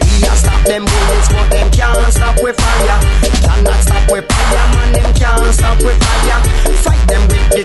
We 0.00 0.24
a 0.24 0.32
stop 0.34 0.62
them 0.64 0.84
bullets, 0.84 1.28
but 1.28 1.46
them 1.52 1.68
can't 1.70 2.12
stop 2.12 2.36
with 2.42 2.56
fire. 2.56 2.98
Cannot 3.44 3.80
stop 3.84 4.10
with 4.10 4.26
fire, 4.32 4.66
man. 4.72 4.92
Them 4.92 5.10
can't 5.14 5.54
stop 5.54 5.78
with 5.84 5.98
fire. 6.00 6.40
Fight 6.82 7.02
them 7.08 7.22
with 7.28 7.48
the 7.52 7.64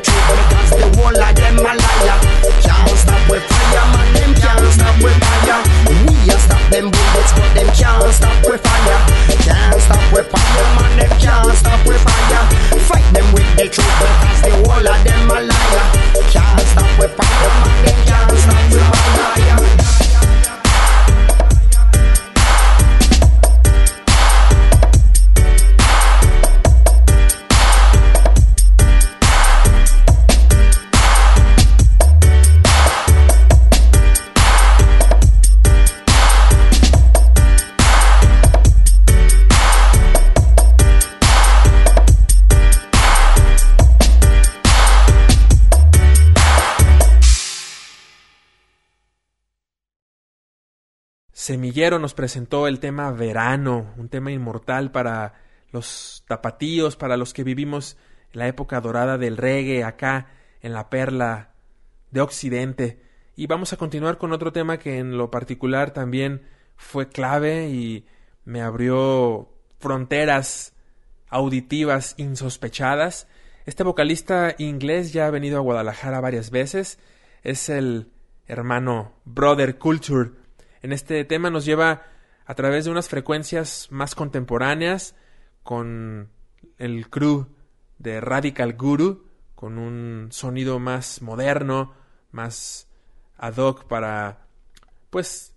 Nos 51.80 52.14
presentó 52.14 52.68
el 52.68 52.82
tema 52.82 53.10
verano, 53.12 53.94
un 53.96 54.10
tema 54.10 54.34
inmortal 54.34 54.92
para 54.92 55.36
los 55.72 56.26
tapatíos, 56.28 56.98
para 56.98 57.16
los 57.16 57.34
que 57.34 57.46
vivimos 57.46 57.96
la 58.34 58.50
época 58.50 58.82
dorada 58.82 59.18
del 59.18 59.38
reggae 59.38 59.86
acá 59.86 60.28
en 60.62 60.74
la 60.74 60.90
perla 60.90 61.54
de 62.12 62.20
Occidente. 62.20 63.02
Y 63.38 63.48
vamos 63.48 63.72
a 63.72 63.78
continuar 63.78 64.18
con 64.18 64.34
otro 64.34 64.52
tema 64.52 64.78
que 64.78 64.98
en 65.00 65.18
lo 65.18 65.32
particular 65.32 65.92
también 65.92 66.42
fue 66.76 67.08
clave 67.08 67.70
y 67.70 68.06
me 68.44 68.62
abrió 68.62 69.50
fronteras 69.80 70.76
auditivas 71.30 72.14
insospechadas. 72.18 73.30
Este 73.66 73.84
vocalista 73.84 74.54
inglés 74.58 75.14
ya 75.14 75.28
ha 75.28 75.32
venido 75.32 75.58
a 75.58 75.62
Guadalajara 75.62 76.20
varias 76.20 76.52
veces. 76.52 77.00
Es 77.42 77.70
el 77.70 78.12
hermano 78.48 79.14
Brother 79.24 79.78
Culture. 79.78 80.39
En 80.82 80.94
este 80.94 81.24
tema 81.26 81.50
nos 81.50 81.66
lleva 81.66 82.04
a 82.46 82.56
través 82.56 82.86
de 82.86 82.92
unas 82.92 83.10
frecuencias 83.10 83.88
más 83.92 84.16
contemporáneas 84.16 85.16
con 85.64 86.30
el 86.78 87.10
crew 87.10 87.48
de 87.98 88.22
Radical 88.22 88.74
Guru, 88.74 89.28
con 89.56 89.78
un 89.78 90.30
sonido 90.32 90.80
más 90.80 91.22
moderno, 91.22 91.94
más 92.32 92.88
ad 93.38 93.58
hoc 93.58 93.86
para, 93.88 94.48
pues, 95.10 95.54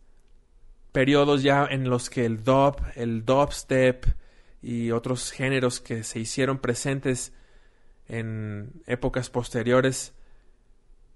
periodos 0.92 1.42
ya 1.42 1.64
en 1.64 1.88
los 1.88 2.10
que 2.10 2.26
el 2.26 2.44
dub, 2.44 2.76
el 2.96 3.24
dubstep 3.24 4.06
y 4.60 4.90
otros 4.90 5.30
géneros 5.32 5.80
que 5.80 6.04
se 6.04 6.20
hicieron 6.20 6.58
presentes 6.58 7.32
en 8.08 8.82
épocas 8.86 9.30
posteriores, 9.30 10.14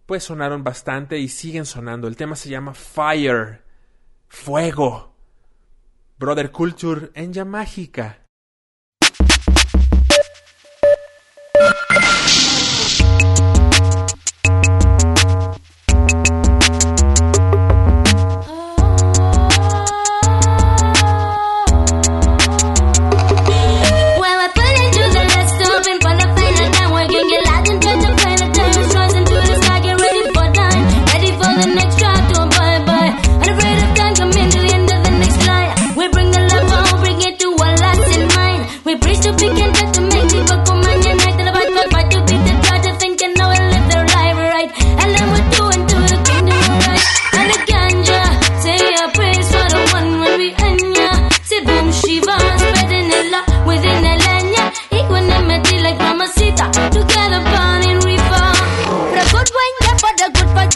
pues 0.06 0.24
sonaron 0.24 0.64
bastante 0.64 1.18
y 1.18 1.28
siguen 1.28 1.66
sonando. 1.66 2.08
El 2.08 2.16
tema 2.16 2.36
se 2.36 2.48
llama 2.48 2.72
Fire, 2.72 3.65
Fuego. 4.28 5.14
Brother 6.18 6.50
Culture 6.50 7.10
en 7.14 7.32
Yamágica. 7.32 8.25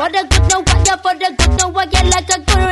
For 0.00 0.08
the 0.08 0.26
good, 0.30 0.48
no 0.48 0.60
wonder, 0.66 0.96
for 0.96 1.12
the 1.12 1.34
good, 1.36 1.58
no 1.60 1.68
one, 1.68 1.90
yeah, 1.90 2.00
like 2.08 2.30
a 2.30 2.40
guru. 2.40 2.69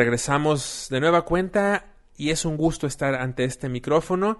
Regresamos 0.00 0.86
de 0.88 0.98
nueva 0.98 1.26
cuenta 1.26 1.92
y 2.16 2.30
es 2.30 2.46
un 2.46 2.56
gusto 2.56 2.86
estar 2.86 3.14
ante 3.14 3.44
este 3.44 3.68
micrófono 3.68 4.38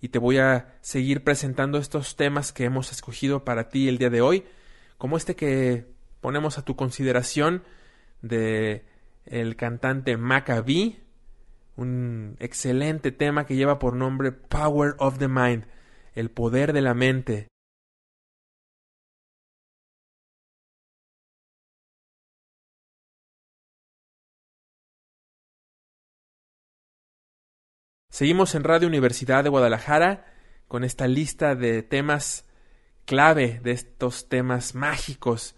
y 0.00 0.08
te 0.08 0.18
voy 0.18 0.38
a 0.38 0.78
seguir 0.80 1.22
presentando 1.22 1.76
estos 1.76 2.16
temas 2.16 2.52
que 2.52 2.64
hemos 2.64 2.90
escogido 2.90 3.44
para 3.44 3.68
ti 3.68 3.86
el 3.86 3.98
día 3.98 4.08
de 4.08 4.22
hoy, 4.22 4.44
como 4.96 5.18
este 5.18 5.36
que 5.36 5.84
ponemos 6.22 6.56
a 6.56 6.64
tu 6.64 6.74
consideración 6.74 7.64
de 8.22 8.86
el 9.26 9.56
cantante 9.56 10.16
Maccabee, 10.16 11.02
un 11.76 12.38
excelente 12.40 13.12
tema 13.12 13.44
que 13.44 13.56
lleva 13.56 13.78
por 13.78 13.96
nombre 13.96 14.32
Power 14.32 14.94
of 14.96 15.18
the 15.18 15.28
Mind, 15.28 15.66
el 16.14 16.30
poder 16.30 16.72
de 16.72 16.80
la 16.80 16.94
mente. 16.94 17.48
Seguimos 28.14 28.54
en 28.54 28.62
Radio 28.62 28.86
Universidad 28.86 29.42
de 29.42 29.50
Guadalajara 29.50 30.24
con 30.68 30.84
esta 30.84 31.08
lista 31.08 31.56
de 31.56 31.82
temas 31.82 32.44
clave, 33.06 33.58
de 33.64 33.72
estos 33.72 34.28
temas 34.28 34.76
mágicos, 34.76 35.56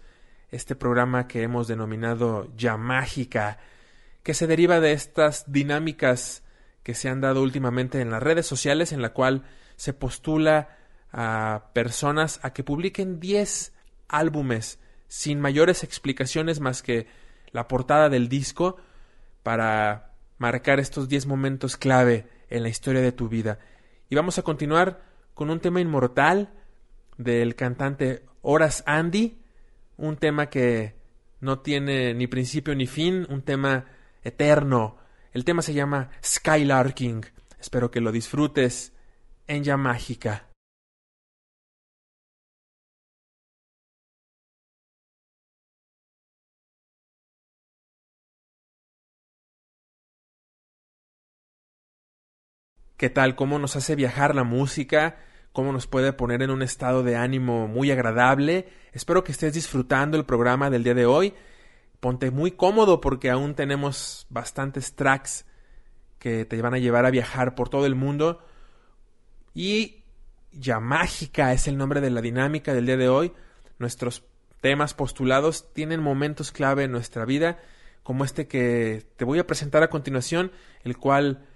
este 0.49 0.75
programa 0.75 1.27
que 1.27 1.43
hemos 1.43 1.67
denominado 1.67 2.51
Ya 2.57 2.75
Mágica, 2.75 3.59
que 4.23 4.33
se 4.33 4.47
deriva 4.47 4.79
de 4.79 4.93
estas 4.93 5.51
dinámicas 5.51 6.43
que 6.81 6.95
se 6.95 7.09
han 7.09 7.21
dado 7.21 7.43
últimamente 7.43 8.01
en 8.01 8.09
las 8.09 8.23
redes 8.23 8.47
sociales, 8.47 8.91
en 8.91 9.03
la 9.03 9.13
cual 9.13 9.43
se 9.75 9.93
postula 9.93 10.79
a 11.11 11.69
personas 11.73 12.39
a 12.41 12.53
que 12.53 12.63
publiquen 12.63 13.19
10 13.19 13.71
álbumes 14.07 14.79
sin 15.07 15.39
mayores 15.39 15.83
explicaciones 15.83 16.59
más 16.59 16.81
que 16.81 17.05
la 17.51 17.67
portada 17.67 18.09
del 18.09 18.29
disco 18.29 18.77
para 19.43 20.15
marcar 20.39 20.79
estos 20.79 21.07
10 21.07 21.27
momentos 21.27 21.77
clave 21.77 22.35
en 22.49 22.63
la 22.63 22.69
historia 22.69 23.01
de 23.01 23.11
tu 23.11 23.29
vida. 23.29 23.59
Y 24.09 24.15
vamos 24.15 24.37
a 24.37 24.43
continuar 24.43 25.01
con 25.33 25.49
un 25.49 25.59
tema 25.59 25.81
inmortal 25.81 26.53
del 27.17 27.55
cantante 27.55 28.25
Horace 28.41 28.83
Andy, 28.85 29.41
un 29.97 30.17
tema 30.17 30.49
que 30.49 30.95
no 31.39 31.59
tiene 31.59 32.13
ni 32.13 32.27
principio 32.27 32.75
ni 32.75 32.87
fin, 32.87 33.25
un 33.29 33.41
tema 33.41 33.85
eterno. 34.23 34.97
El 35.33 35.45
tema 35.45 35.61
se 35.61 35.73
llama 35.73 36.09
Skylarking. 36.23 37.25
Espero 37.59 37.91
que 37.91 38.01
lo 38.01 38.11
disfrutes 38.11 38.93
en 39.47 39.63
Ya 39.63 39.77
Mágica. 39.77 40.46
¿Qué 52.97 53.11
tal? 53.11 53.35
¿Cómo 53.35 53.59
nos 53.59 53.75
hace 53.75 53.95
viajar 53.95 54.33
la 54.33 54.43
música? 54.43 55.17
¿Cómo 55.51 55.71
nos 55.71 55.85
puede 55.85 56.13
poner 56.13 56.41
en 56.41 56.49
un 56.49 56.63
estado 56.63 57.03
de 57.03 57.15
ánimo 57.15 57.67
muy 57.67 57.91
agradable? 57.91 58.69
Espero 58.91 59.23
que 59.23 59.31
estés 59.31 59.53
disfrutando 59.53 60.17
el 60.17 60.25
programa 60.25 60.71
del 60.71 60.83
día 60.83 60.95
de 60.95 61.05
hoy. 61.05 61.35
ponte 61.99 62.31
muy 62.31 62.53
cómodo 62.53 62.99
porque 62.99 63.29
aún 63.29 63.53
tenemos 63.53 64.25
bastantes 64.31 64.95
tracks 64.95 65.45
que 66.17 66.45
te 66.45 66.59
van 66.59 66.73
a 66.73 66.79
llevar 66.79 67.05
a 67.05 67.11
viajar 67.11 67.53
por 67.53 67.69
todo 67.69 67.85
el 67.85 67.93
mundo. 67.93 68.43
Y 69.53 70.03
ya 70.51 70.79
mágica 70.79 71.53
es 71.53 71.67
el 71.67 71.77
nombre 71.77 72.01
de 72.01 72.09
la 72.09 72.21
dinámica 72.21 72.73
del 72.73 72.87
día 72.87 72.97
de 72.97 73.09
hoy. 73.09 73.31
Nuestros 73.77 74.23
temas 74.59 74.95
postulados 74.95 75.71
tienen 75.71 76.01
momentos 76.01 76.51
clave 76.51 76.85
en 76.85 76.93
nuestra 76.93 77.25
vida, 77.25 77.59
como 78.01 78.25
este 78.25 78.47
que 78.47 79.05
te 79.17 79.23
voy 79.23 79.37
a 79.37 79.45
presentar 79.45 79.83
a 79.83 79.91
continuación, 79.91 80.51
el 80.83 80.97
cual 80.97 81.46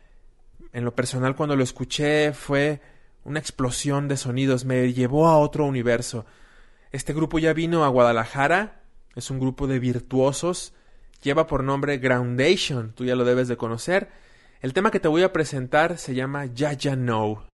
en 0.73 0.85
lo 0.85 0.95
personal 0.95 1.35
cuando 1.35 1.55
lo 1.55 1.63
escuché 1.63 2.33
fue 2.33 2.81
una 3.23 3.39
explosión 3.39 4.07
de 4.07 4.17
sonidos, 4.17 4.65
me 4.65 4.93
llevó 4.93 5.27
a 5.27 5.37
otro 5.37 5.65
universo. 5.65 6.25
Este 6.91 7.13
grupo 7.13 7.39
ya 7.39 7.53
vino 7.53 7.83
a 7.83 7.89
Guadalajara, 7.89 8.81
es 9.15 9.29
un 9.29 9.39
grupo 9.39 9.67
de 9.67 9.79
virtuosos, 9.79 10.73
lleva 11.21 11.47
por 11.47 11.63
nombre 11.63 11.97
Groundation, 11.97 12.93
tú 12.93 13.05
ya 13.05 13.15
lo 13.15 13.25
debes 13.25 13.47
de 13.47 13.57
conocer. 13.57 14.09
El 14.61 14.73
tema 14.73 14.91
que 14.91 14.99
te 14.99 15.07
voy 15.07 15.23
a 15.23 15.33
presentar 15.33 15.97
se 15.97 16.15
llama 16.15 16.45
Ya 16.45 16.73
Ya 16.73 16.95
No. 16.95 17.50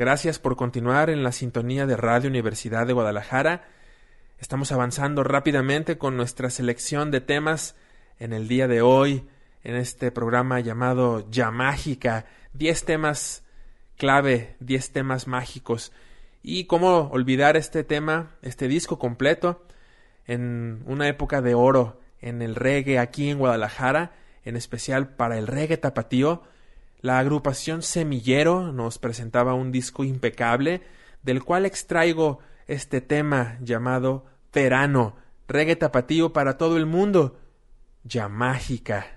Gracias 0.00 0.38
por 0.38 0.56
continuar 0.56 1.10
en 1.10 1.22
la 1.22 1.30
sintonía 1.30 1.84
de 1.84 1.94
Radio 1.94 2.30
Universidad 2.30 2.86
de 2.86 2.94
Guadalajara. 2.94 3.68
Estamos 4.38 4.72
avanzando 4.72 5.24
rápidamente 5.24 5.98
con 5.98 6.16
nuestra 6.16 6.48
selección 6.48 7.10
de 7.10 7.20
temas 7.20 7.76
en 8.18 8.32
el 8.32 8.48
día 8.48 8.66
de 8.66 8.80
hoy, 8.80 9.28
en 9.62 9.76
este 9.76 10.10
programa 10.10 10.58
llamado 10.60 11.28
Ya 11.30 11.50
Mágica. 11.50 12.24
Diez 12.54 12.86
temas 12.86 13.44
clave, 13.98 14.56
diez 14.58 14.90
temas 14.90 15.26
mágicos. 15.26 15.92
Y 16.42 16.64
cómo 16.64 17.10
olvidar 17.12 17.58
este 17.58 17.84
tema, 17.84 18.30
este 18.40 18.68
disco 18.68 18.98
completo, 18.98 19.66
en 20.26 20.82
una 20.86 21.08
época 21.08 21.42
de 21.42 21.52
oro 21.52 22.00
en 22.22 22.40
el 22.40 22.54
reggae 22.54 22.98
aquí 22.98 23.28
en 23.28 23.36
Guadalajara, 23.36 24.12
en 24.46 24.56
especial 24.56 25.08
para 25.08 25.36
el 25.36 25.46
reggae 25.46 25.76
tapatío 25.76 26.42
la 27.00 27.18
agrupación 27.18 27.82
Semillero 27.82 28.72
nos 28.72 28.98
presentaba 28.98 29.54
un 29.54 29.72
disco 29.72 30.04
impecable, 30.04 30.82
del 31.22 31.42
cual 31.42 31.66
extraigo 31.66 32.40
este 32.66 33.00
tema 33.00 33.58
llamado 33.60 34.26
Verano, 34.52 35.16
reggae 35.48 35.76
tapatío 35.76 36.32
para 36.32 36.58
todo 36.58 36.76
el 36.76 36.86
mundo, 36.86 37.40
ya 38.04 38.28
mágica. 38.28 39.16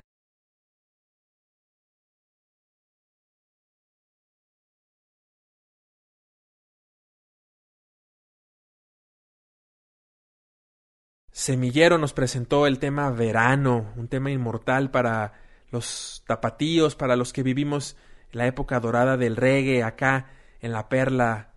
Semillero 11.31 11.97
nos 11.97 12.13
presentó 12.13 12.67
el 12.67 12.79
tema 12.79 13.09
Verano, 13.11 13.91
un 13.97 14.07
tema 14.07 14.31
inmortal 14.31 14.91
para 14.91 15.33
los 15.73 16.23
tapatíos, 16.25 16.95
para 16.95 17.17
los 17.17 17.33
que 17.33 17.43
vivimos 17.43 17.97
la 18.31 18.47
época 18.47 18.79
dorada 18.79 19.17
del 19.17 19.35
reggae 19.35 19.83
acá 19.83 20.27
en 20.61 20.71
la 20.71 20.87
perla 20.87 21.51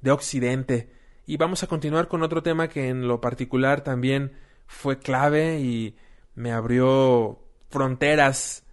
de 0.00 0.12
Occidente. 0.12 0.90
Y 1.26 1.38
vamos 1.38 1.62
a 1.62 1.66
continuar 1.66 2.06
con 2.06 2.22
otro 2.22 2.42
tema 2.42 2.68
que 2.68 2.88
en 2.88 3.08
lo 3.08 3.20
particular 3.20 3.80
también 3.80 4.32
fue 4.66 4.98
clave 4.98 5.58
y 5.60 5.96
me 6.34 6.52
abrió 6.52 7.40
fronteras 7.70 8.64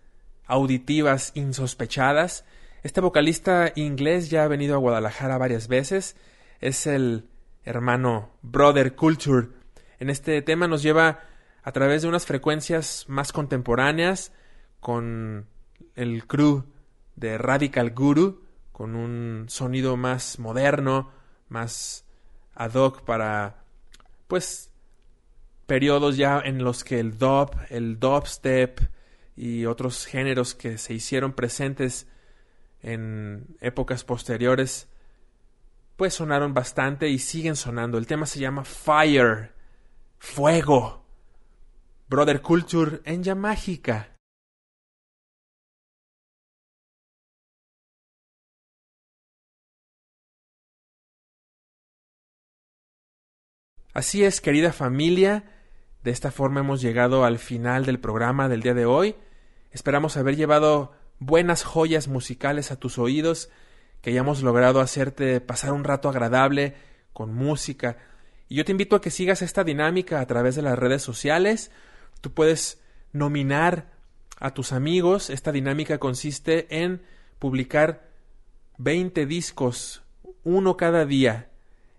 auditivas 0.46 1.32
insospechadas. 1.34 2.46
Este 2.84 3.00
vocalista 3.00 3.72
inglés 3.76 4.30
ya 4.30 4.44
ha 4.44 4.48
venido 4.48 4.76
a 4.76 4.80
Guadalajara 4.80 5.38
varias 5.38 5.68
veces. 5.68 6.18
Es 6.60 6.86
el 6.86 7.30
hermano 7.64 8.32
Brother 8.42 8.96
Culture. 8.96 9.48
En 10.00 10.10
este 10.10 10.42
tema 10.42 10.68
nos 10.68 10.84
lleva 10.84 11.22
a 11.64 11.72
través 11.72 12.02
de 12.02 12.08
unas 12.08 12.26
frecuencias 12.26 13.06
más 13.08 13.32
contemporáneas, 13.32 14.34
con 14.82 15.48
el 15.96 16.28
crew 16.28 16.66
de 17.16 17.38
Radical 17.38 17.92
Guru, 17.92 18.44
con 18.74 18.96
un 18.96 19.46
sonido 19.48 19.96
más 19.96 20.40
moderno, 20.40 21.12
más 21.48 22.06
ad 22.56 22.74
hoc 22.74 23.04
para, 23.04 23.64
pues, 24.28 24.72
periodos 25.68 26.18
ya 26.18 26.42
en 26.44 26.64
los 26.64 26.84
que 26.84 27.00
el 27.00 27.18
dub, 27.18 27.52
el 27.70 28.00
dubstep 28.00 28.82
y 29.38 29.66
otros 29.66 30.06
géneros 30.06 30.56
que 30.56 30.78
se 30.78 30.94
hicieron 30.94 31.34
presentes 31.34 32.08
en 32.82 33.56
épocas 33.62 34.04
posteriores, 34.04 34.90
pues 35.96 36.16
sonaron 36.16 36.54
bastante 36.54 37.08
y 37.10 37.20
siguen 37.20 37.56
sonando. 37.56 37.98
El 37.98 38.08
tema 38.08 38.26
se 38.26 38.40
llama 38.40 38.66
Fire, 38.66 39.54
Fuego. 40.18 41.06
Brother 42.10 42.42
Culture 42.42 43.00
en 43.06 43.24
ya 43.24 43.36
Así 53.94 54.24
es, 54.24 54.40
querida 54.40 54.72
familia, 54.72 55.44
de 56.02 56.12
esta 56.12 56.32
forma 56.32 56.62
hemos 56.62 56.82
llegado 56.82 57.26
al 57.26 57.40
final 57.40 57.86
del 57.86 58.00
programa 58.00 58.48
del 58.48 58.62
día 58.62 58.74
de 58.74 58.86
hoy. 58.86 59.16
Esperamos 59.72 60.16
haber 60.16 60.38
llevado 60.38 60.94
buenas 61.20 61.66
joyas 61.66 62.08
musicales 62.08 62.72
a 62.72 62.78
tus 62.78 62.98
oídos, 62.98 63.50
que 64.02 64.12
hayamos 64.12 64.44
logrado 64.44 64.80
hacerte 64.80 65.42
pasar 65.42 65.74
un 65.74 65.84
rato 65.84 66.08
agradable 66.08 66.76
con 67.12 67.34
música. 67.34 67.98
Y 68.48 68.56
yo 68.56 68.64
te 68.64 68.72
invito 68.72 68.96
a 68.96 69.02
que 69.02 69.12
sigas 69.12 69.42
esta 69.42 69.66
dinámica 69.66 70.22
a 70.22 70.26
través 70.26 70.56
de 70.56 70.62
las 70.62 70.80
redes 70.80 71.02
sociales. 71.02 71.70
Tú 72.22 72.34
puedes 72.34 72.82
nominar 73.12 73.92
a 74.40 74.54
tus 74.54 74.72
amigos. 74.72 75.30
Esta 75.30 75.52
dinámica 75.52 75.98
consiste 75.98 76.82
en 76.82 77.02
publicar 77.40 78.10
20 78.78 79.26
discos, 79.26 80.02
uno 80.46 80.78
cada 80.78 81.06
día, 81.06 81.51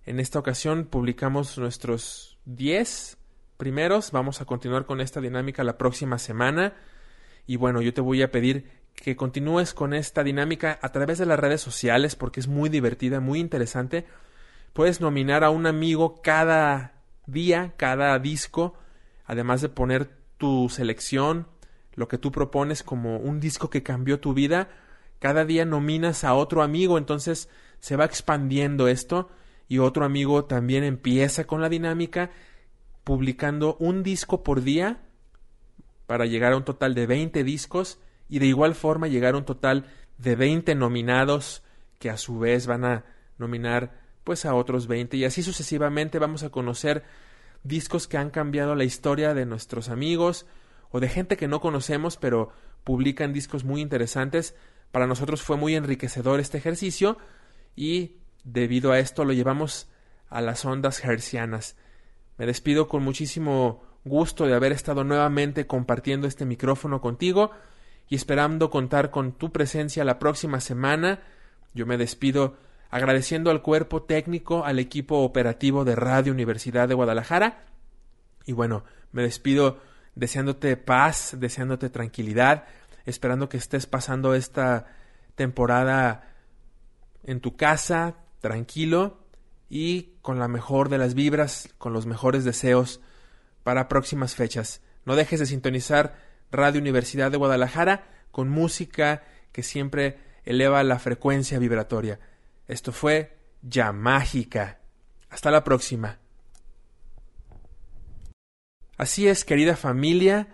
en 0.04 0.18
esta 0.18 0.38
ocasión 0.38 0.84
publicamos 0.84 1.58
nuestros 1.58 2.38
10 2.46 3.18
primeros. 3.56 4.10
Vamos 4.10 4.40
a 4.40 4.44
continuar 4.44 4.84
con 4.84 5.00
esta 5.00 5.20
dinámica 5.20 5.62
la 5.62 5.78
próxima 5.78 6.18
semana. 6.18 6.74
Y 7.46 7.56
bueno, 7.56 7.80
yo 7.80 7.94
te 7.94 8.00
voy 8.00 8.22
a 8.22 8.32
pedir 8.32 8.82
que 8.94 9.14
continúes 9.14 9.74
con 9.74 9.94
esta 9.94 10.24
dinámica 10.24 10.78
a 10.82 10.90
través 10.90 11.18
de 11.18 11.26
las 11.26 11.38
redes 11.38 11.60
sociales 11.60 12.16
porque 12.16 12.40
es 12.40 12.48
muy 12.48 12.68
divertida, 12.68 13.20
muy 13.20 13.38
interesante. 13.38 14.06
Puedes 14.72 15.00
nominar 15.00 15.44
a 15.44 15.50
un 15.50 15.66
amigo 15.66 16.20
cada 16.20 17.02
día, 17.26 17.74
cada 17.76 18.18
disco, 18.18 18.74
además 19.24 19.60
de 19.60 19.68
poner 19.68 20.10
tu 20.36 20.68
selección, 20.68 21.46
lo 21.94 22.08
que 22.08 22.18
tú 22.18 22.32
propones 22.32 22.82
como 22.82 23.18
un 23.18 23.38
disco 23.38 23.70
que 23.70 23.84
cambió 23.84 24.18
tu 24.18 24.34
vida. 24.34 24.68
Cada 25.20 25.44
día 25.44 25.64
nominas 25.64 26.24
a 26.24 26.34
otro 26.34 26.62
amigo, 26.62 26.98
entonces 26.98 27.48
se 27.78 27.94
va 27.94 28.04
expandiendo 28.04 28.88
esto 28.88 29.30
y 29.72 29.78
otro 29.78 30.04
amigo 30.04 30.44
también 30.44 30.84
empieza 30.84 31.46
con 31.46 31.62
la 31.62 31.70
dinámica 31.70 32.30
publicando 33.04 33.76
un 33.80 34.02
disco 34.02 34.42
por 34.42 34.60
día 34.60 35.00
para 36.04 36.26
llegar 36.26 36.52
a 36.52 36.58
un 36.58 36.64
total 36.66 36.94
de 36.94 37.06
20 37.06 37.42
discos 37.42 37.98
y 38.28 38.38
de 38.38 38.44
igual 38.48 38.74
forma 38.74 39.08
llegar 39.08 39.32
a 39.32 39.38
un 39.38 39.46
total 39.46 39.86
de 40.18 40.36
20 40.36 40.74
nominados 40.74 41.62
que 41.98 42.10
a 42.10 42.18
su 42.18 42.38
vez 42.38 42.66
van 42.66 42.84
a 42.84 43.06
nominar 43.38 43.98
pues 44.24 44.44
a 44.44 44.54
otros 44.54 44.88
20 44.88 45.16
y 45.16 45.24
así 45.24 45.42
sucesivamente 45.42 46.18
vamos 46.18 46.42
a 46.42 46.50
conocer 46.50 47.02
discos 47.62 48.06
que 48.06 48.18
han 48.18 48.28
cambiado 48.28 48.74
la 48.74 48.84
historia 48.84 49.32
de 49.32 49.46
nuestros 49.46 49.88
amigos 49.88 50.44
o 50.90 51.00
de 51.00 51.08
gente 51.08 51.38
que 51.38 51.48
no 51.48 51.62
conocemos 51.62 52.18
pero 52.18 52.52
publican 52.84 53.32
discos 53.32 53.64
muy 53.64 53.80
interesantes. 53.80 54.54
Para 54.90 55.06
nosotros 55.06 55.40
fue 55.40 55.56
muy 55.56 55.76
enriquecedor 55.76 56.40
este 56.40 56.58
ejercicio 56.58 57.16
y 57.74 58.18
Debido 58.44 58.92
a 58.92 58.98
esto 58.98 59.24
lo 59.24 59.32
llevamos 59.32 59.88
a 60.28 60.40
las 60.40 60.64
ondas 60.64 61.04
hercianas. 61.04 61.76
Me 62.38 62.46
despido 62.46 62.88
con 62.88 63.02
muchísimo 63.02 63.82
gusto 64.04 64.46
de 64.46 64.54
haber 64.54 64.72
estado 64.72 65.04
nuevamente 65.04 65.66
compartiendo 65.66 66.26
este 66.26 66.44
micrófono 66.44 67.00
contigo 67.00 67.52
y 68.08 68.16
esperando 68.16 68.70
contar 68.70 69.10
con 69.10 69.32
tu 69.32 69.52
presencia 69.52 70.04
la 70.04 70.18
próxima 70.18 70.60
semana. 70.60 71.20
Yo 71.74 71.86
me 71.86 71.98
despido 71.98 72.56
agradeciendo 72.90 73.50
al 73.50 73.62
cuerpo 73.62 74.02
técnico, 74.02 74.64
al 74.64 74.78
equipo 74.78 75.20
operativo 75.20 75.84
de 75.84 75.96
Radio 75.96 76.32
Universidad 76.32 76.88
de 76.88 76.94
Guadalajara. 76.94 77.64
Y 78.44 78.52
bueno, 78.52 78.84
me 79.12 79.22
despido 79.22 79.78
deseándote 80.14 80.76
paz, 80.76 81.36
deseándote 81.38 81.88
tranquilidad, 81.90 82.64
esperando 83.06 83.48
que 83.48 83.56
estés 83.56 83.86
pasando 83.86 84.34
esta 84.34 84.86
temporada 85.36 86.34
en 87.24 87.40
tu 87.40 87.56
casa, 87.56 88.16
tranquilo 88.42 89.24
y 89.70 90.18
con 90.20 90.38
la 90.38 90.48
mejor 90.48 90.90
de 90.90 90.98
las 90.98 91.14
vibras, 91.14 91.70
con 91.78 91.94
los 91.94 92.04
mejores 92.04 92.44
deseos 92.44 93.00
para 93.62 93.88
próximas 93.88 94.34
fechas. 94.34 94.82
No 95.06 95.16
dejes 95.16 95.40
de 95.40 95.46
sintonizar 95.46 96.18
Radio 96.50 96.80
Universidad 96.82 97.30
de 97.30 97.38
Guadalajara 97.38 98.06
con 98.30 98.50
música 98.50 99.22
que 99.52 99.62
siempre 99.62 100.18
eleva 100.44 100.82
la 100.82 100.98
frecuencia 100.98 101.58
vibratoria. 101.58 102.20
Esto 102.68 102.92
fue 102.92 103.38
Ya 103.62 103.92
Mágica. 103.92 104.80
Hasta 105.30 105.50
la 105.50 105.64
próxima. 105.64 106.18
Así 108.98 109.26
es, 109.26 109.44
querida 109.44 109.76
familia, 109.76 110.48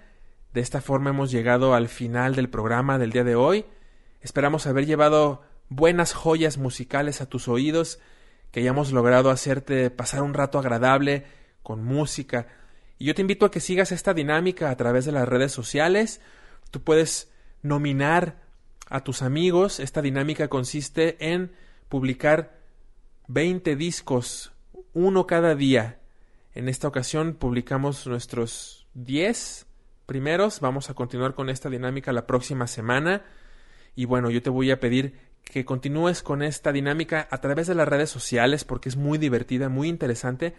de 0.53 0.61
esta 0.61 0.81
forma 0.81 1.11
hemos 1.11 1.31
llegado 1.31 1.75
al 1.75 1.89
final 1.89 2.35
del 2.37 2.49
programa 2.49 2.99
del 2.99 3.11
día 3.11 3.25
de 3.25 3.35
hoy. 3.35 3.67
Esperamos 4.21 4.67
haber 4.67 4.87
llevado 4.87 5.43
buenas 5.69 6.13
joyas 6.13 6.59
musicales 6.59 7.21
a 7.21 7.27
tus 7.27 7.49
oídos, 7.49 8.01
que 8.51 8.61
hayamos 8.61 8.93
logrado 8.93 9.31
hacerte 9.31 9.91
pasar 9.91 10.23
un 10.23 10.35
rato 10.35 10.59
agradable 10.59 11.27
con 11.63 11.85
música. 11.85 12.47
Y 12.99 13.07
yo 13.07 13.15
te 13.15 13.21
invito 13.21 13.47
a 13.47 13.51
que 13.51 13.61
sigas 13.61 13.93
esta 13.93 14.15
dinámica 14.15 14.71
a 14.71 14.77
través 14.77 15.05
de 15.05 15.13
las 15.13 15.29
redes 15.29 15.53
sociales. 15.53 16.21
Tú 16.71 16.83
puedes 16.83 17.31
nominar 17.63 18.43
a 18.89 19.05
tus 19.05 19.23
amigos. 19.23 19.81
Esta 19.81 20.03
dinámica 20.03 20.49
consiste 20.49 21.17
en 21.33 21.53
publicar 21.89 22.59
20 23.29 23.77
discos, 23.77 24.53
uno 24.95 25.27
cada 25.27 25.55
día. 25.55 26.01
En 26.55 26.69
esta 26.69 26.89
ocasión 26.89 27.35
publicamos 27.35 28.07
nuestros 28.07 28.87
10 28.95 29.67
primeros. 30.07 30.61
Vamos 30.61 30.91
a 30.91 30.95
continuar 30.95 31.35
con 31.35 31.51
esta 31.51 31.69
dinámica 31.69 32.13
la 32.13 32.27
próxima 32.27 32.67
semana. 32.67 33.23
Y 33.95 34.07
bueno, 34.07 34.31
yo 34.31 34.43
te 34.43 34.51
voy 34.51 34.71
a 34.71 34.81
pedir 34.81 35.28
que 35.49 35.65
continúes 35.65 36.23
con 36.23 36.43
esta 36.43 36.73
dinámica 36.73 37.27
a 37.31 37.41
través 37.41 37.67
de 37.67 37.75
las 37.75 37.89
redes 37.89 38.11
sociales 38.11 38.65
porque 38.65 38.89
es 38.89 38.97
muy 38.97 39.19
divertida, 39.19 39.69
muy 39.69 39.89
interesante. 39.89 40.55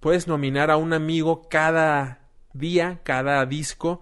Puedes 0.00 0.26
nominar 0.26 0.70
a 0.70 0.76
un 0.76 0.92
amigo 0.92 1.48
cada 1.48 2.20
día, 2.52 3.00
cada 3.04 3.44
disco, 3.46 4.00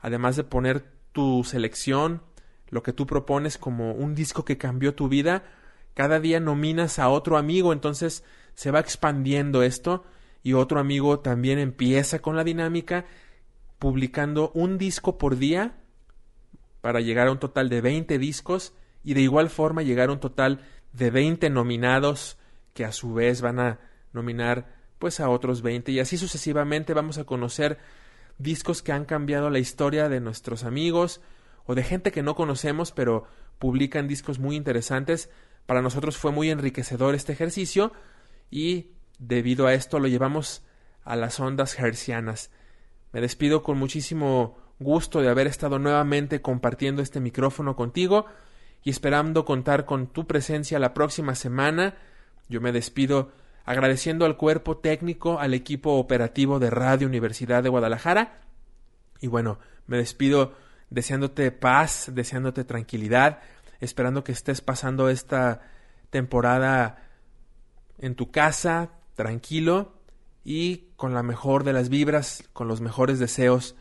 además 0.00 0.36
de 0.36 0.44
poner 0.44 0.84
tu 1.12 1.44
selección, 1.44 2.22
lo 2.68 2.82
que 2.82 2.92
tú 2.92 3.06
propones 3.06 3.58
como 3.58 3.92
un 3.92 4.14
disco 4.14 4.44
que 4.44 4.58
cambió 4.58 4.94
tu 4.94 5.08
vida. 5.08 5.44
Cada 5.94 6.20
día 6.20 6.40
nominas 6.40 6.98
a 6.98 7.08
otro 7.08 7.36
amigo, 7.36 7.72
entonces 7.72 8.24
se 8.54 8.70
va 8.70 8.80
expandiendo 8.80 9.62
esto 9.62 10.04
y 10.42 10.52
otro 10.52 10.78
amigo 10.78 11.20
también 11.20 11.58
empieza 11.58 12.20
con 12.20 12.36
la 12.36 12.44
dinámica 12.44 13.06
publicando 13.78 14.50
un 14.54 14.78
disco 14.78 15.18
por 15.18 15.36
día 15.36 15.74
para 16.80 17.00
llegar 17.00 17.28
a 17.28 17.32
un 17.32 17.38
total 17.38 17.68
de 17.68 17.80
20 17.80 18.18
discos 18.18 18.74
y 19.04 19.14
de 19.14 19.20
igual 19.20 19.50
forma 19.50 19.82
llegar 19.82 20.08
a 20.08 20.12
un 20.12 20.20
total 20.20 20.60
de 20.92 21.10
20 21.10 21.50
nominados 21.50 22.38
que 22.72 22.84
a 22.84 22.92
su 22.92 23.14
vez 23.14 23.40
van 23.40 23.60
a 23.60 23.78
nominar 24.12 24.74
pues 24.98 25.20
a 25.20 25.28
otros 25.28 25.62
20 25.62 25.92
y 25.92 26.00
así 26.00 26.16
sucesivamente 26.16 26.94
vamos 26.94 27.18
a 27.18 27.24
conocer 27.24 27.78
discos 28.38 28.82
que 28.82 28.92
han 28.92 29.04
cambiado 29.04 29.50
la 29.50 29.58
historia 29.58 30.08
de 30.08 30.20
nuestros 30.20 30.64
amigos 30.64 31.20
o 31.66 31.74
de 31.74 31.82
gente 31.82 32.10
que 32.10 32.22
no 32.22 32.34
conocemos 32.34 32.90
pero 32.90 33.26
publican 33.58 34.08
discos 34.08 34.38
muy 34.38 34.56
interesantes. 34.56 35.30
Para 35.66 35.82
nosotros 35.82 36.16
fue 36.16 36.32
muy 36.32 36.50
enriquecedor 36.50 37.14
este 37.14 37.32
ejercicio 37.32 37.92
y 38.50 38.90
debido 39.18 39.66
a 39.66 39.74
esto 39.74 39.98
lo 39.98 40.08
llevamos 40.08 40.62
a 41.04 41.16
las 41.16 41.38
ondas 41.38 41.78
hercianas. 41.78 42.50
Me 43.12 43.20
despido 43.20 43.62
con 43.62 43.78
muchísimo 43.78 44.58
gusto 44.78 45.20
de 45.20 45.28
haber 45.28 45.46
estado 45.46 45.78
nuevamente 45.78 46.40
compartiendo 46.40 47.02
este 47.02 47.20
micrófono 47.20 47.76
contigo 47.76 48.26
y 48.84 48.90
esperando 48.90 49.44
contar 49.44 49.86
con 49.86 50.06
tu 50.06 50.26
presencia 50.26 50.78
la 50.78 50.92
próxima 50.94 51.34
semana. 51.34 51.96
Yo 52.48 52.60
me 52.60 52.70
despido 52.70 53.32
agradeciendo 53.64 54.26
al 54.26 54.36
cuerpo 54.36 54.76
técnico, 54.76 55.40
al 55.40 55.54
equipo 55.54 55.94
operativo 55.94 56.58
de 56.58 56.68
Radio 56.68 57.08
Universidad 57.08 57.62
de 57.62 57.70
Guadalajara. 57.70 58.42
Y 59.20 59.26
bueno, 59.26 59.58
me 59.86 59.96
despido 59.96 60.52
deseándote 60.90 61.50
paz, 61.50 62.10
deseándote 62.12 62.64
tranquilidad, 62.64 63.40
esperando 63.80 64.22
que 64.22 64.32
estés 64.32 64.60
pasando 64.60 65.08
esta 65.08 65.62
temporada 66.10 67.08
en 67.98 68.14
tu 68.14 68.30
casa, 68.30 68.90
tranquilo 69.14 69.94
y 70.44 70.88
con 70.96 71.14
la 71.14 71.22
mejor 71.22 71.64
de 71.64 71.72
las 71.72 71.88
vibras, 71.88 72.44
con 72.52 72.68
los 72.68 72.82
mejores 72.82 73.18
deseos 73.18 73.76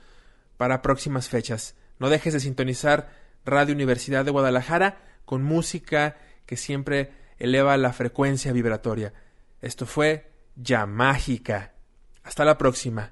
para 0.56 0.82
próximas 0.82 1.28
fechas. 1.28 1.76
No 2.00 2.10
dejes 2.10 2.34
de 2.34 2.40
sintonizar 2.40 3.23
Radio 3.46 3.74
Universidad 3.74 4.26
de 4.26 4.32
Guadalajara 4.32 4.98
con 5.26 5.44
música 5.44 6.18
que 6.46 6.58
siempre 6.58 7.12
eleva 7.38 7.78
la 7.78 7.94
frecuencia 7.94 8.52
vibratoria. 8.52 9.14
Esto 9.62 9.86
fue 9.86 10.32
Ya 10.56 10.86
Mágica. 10.86 11.74
Hasta 12.24 12.46
la 12.46 12.58
próxima. 12.58 13.12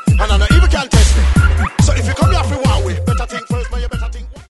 And 0.21 0.31
I 0.31 0.37
know 0.37 0.45
even 0.55 0.69
can 0.69 0.87
test 0.87 1.17
me. 1.17 1.23
So 1.81 1.93
if 1.93 2.05
you 2.07 2.13
come 2.13 2.31
here 2.31 2.43
for 2.43 2.61
one 2.61 2.85
way, 2.85 2.93
better 3.05 3.25
think 3.25 3.47
first. 3.47 3.70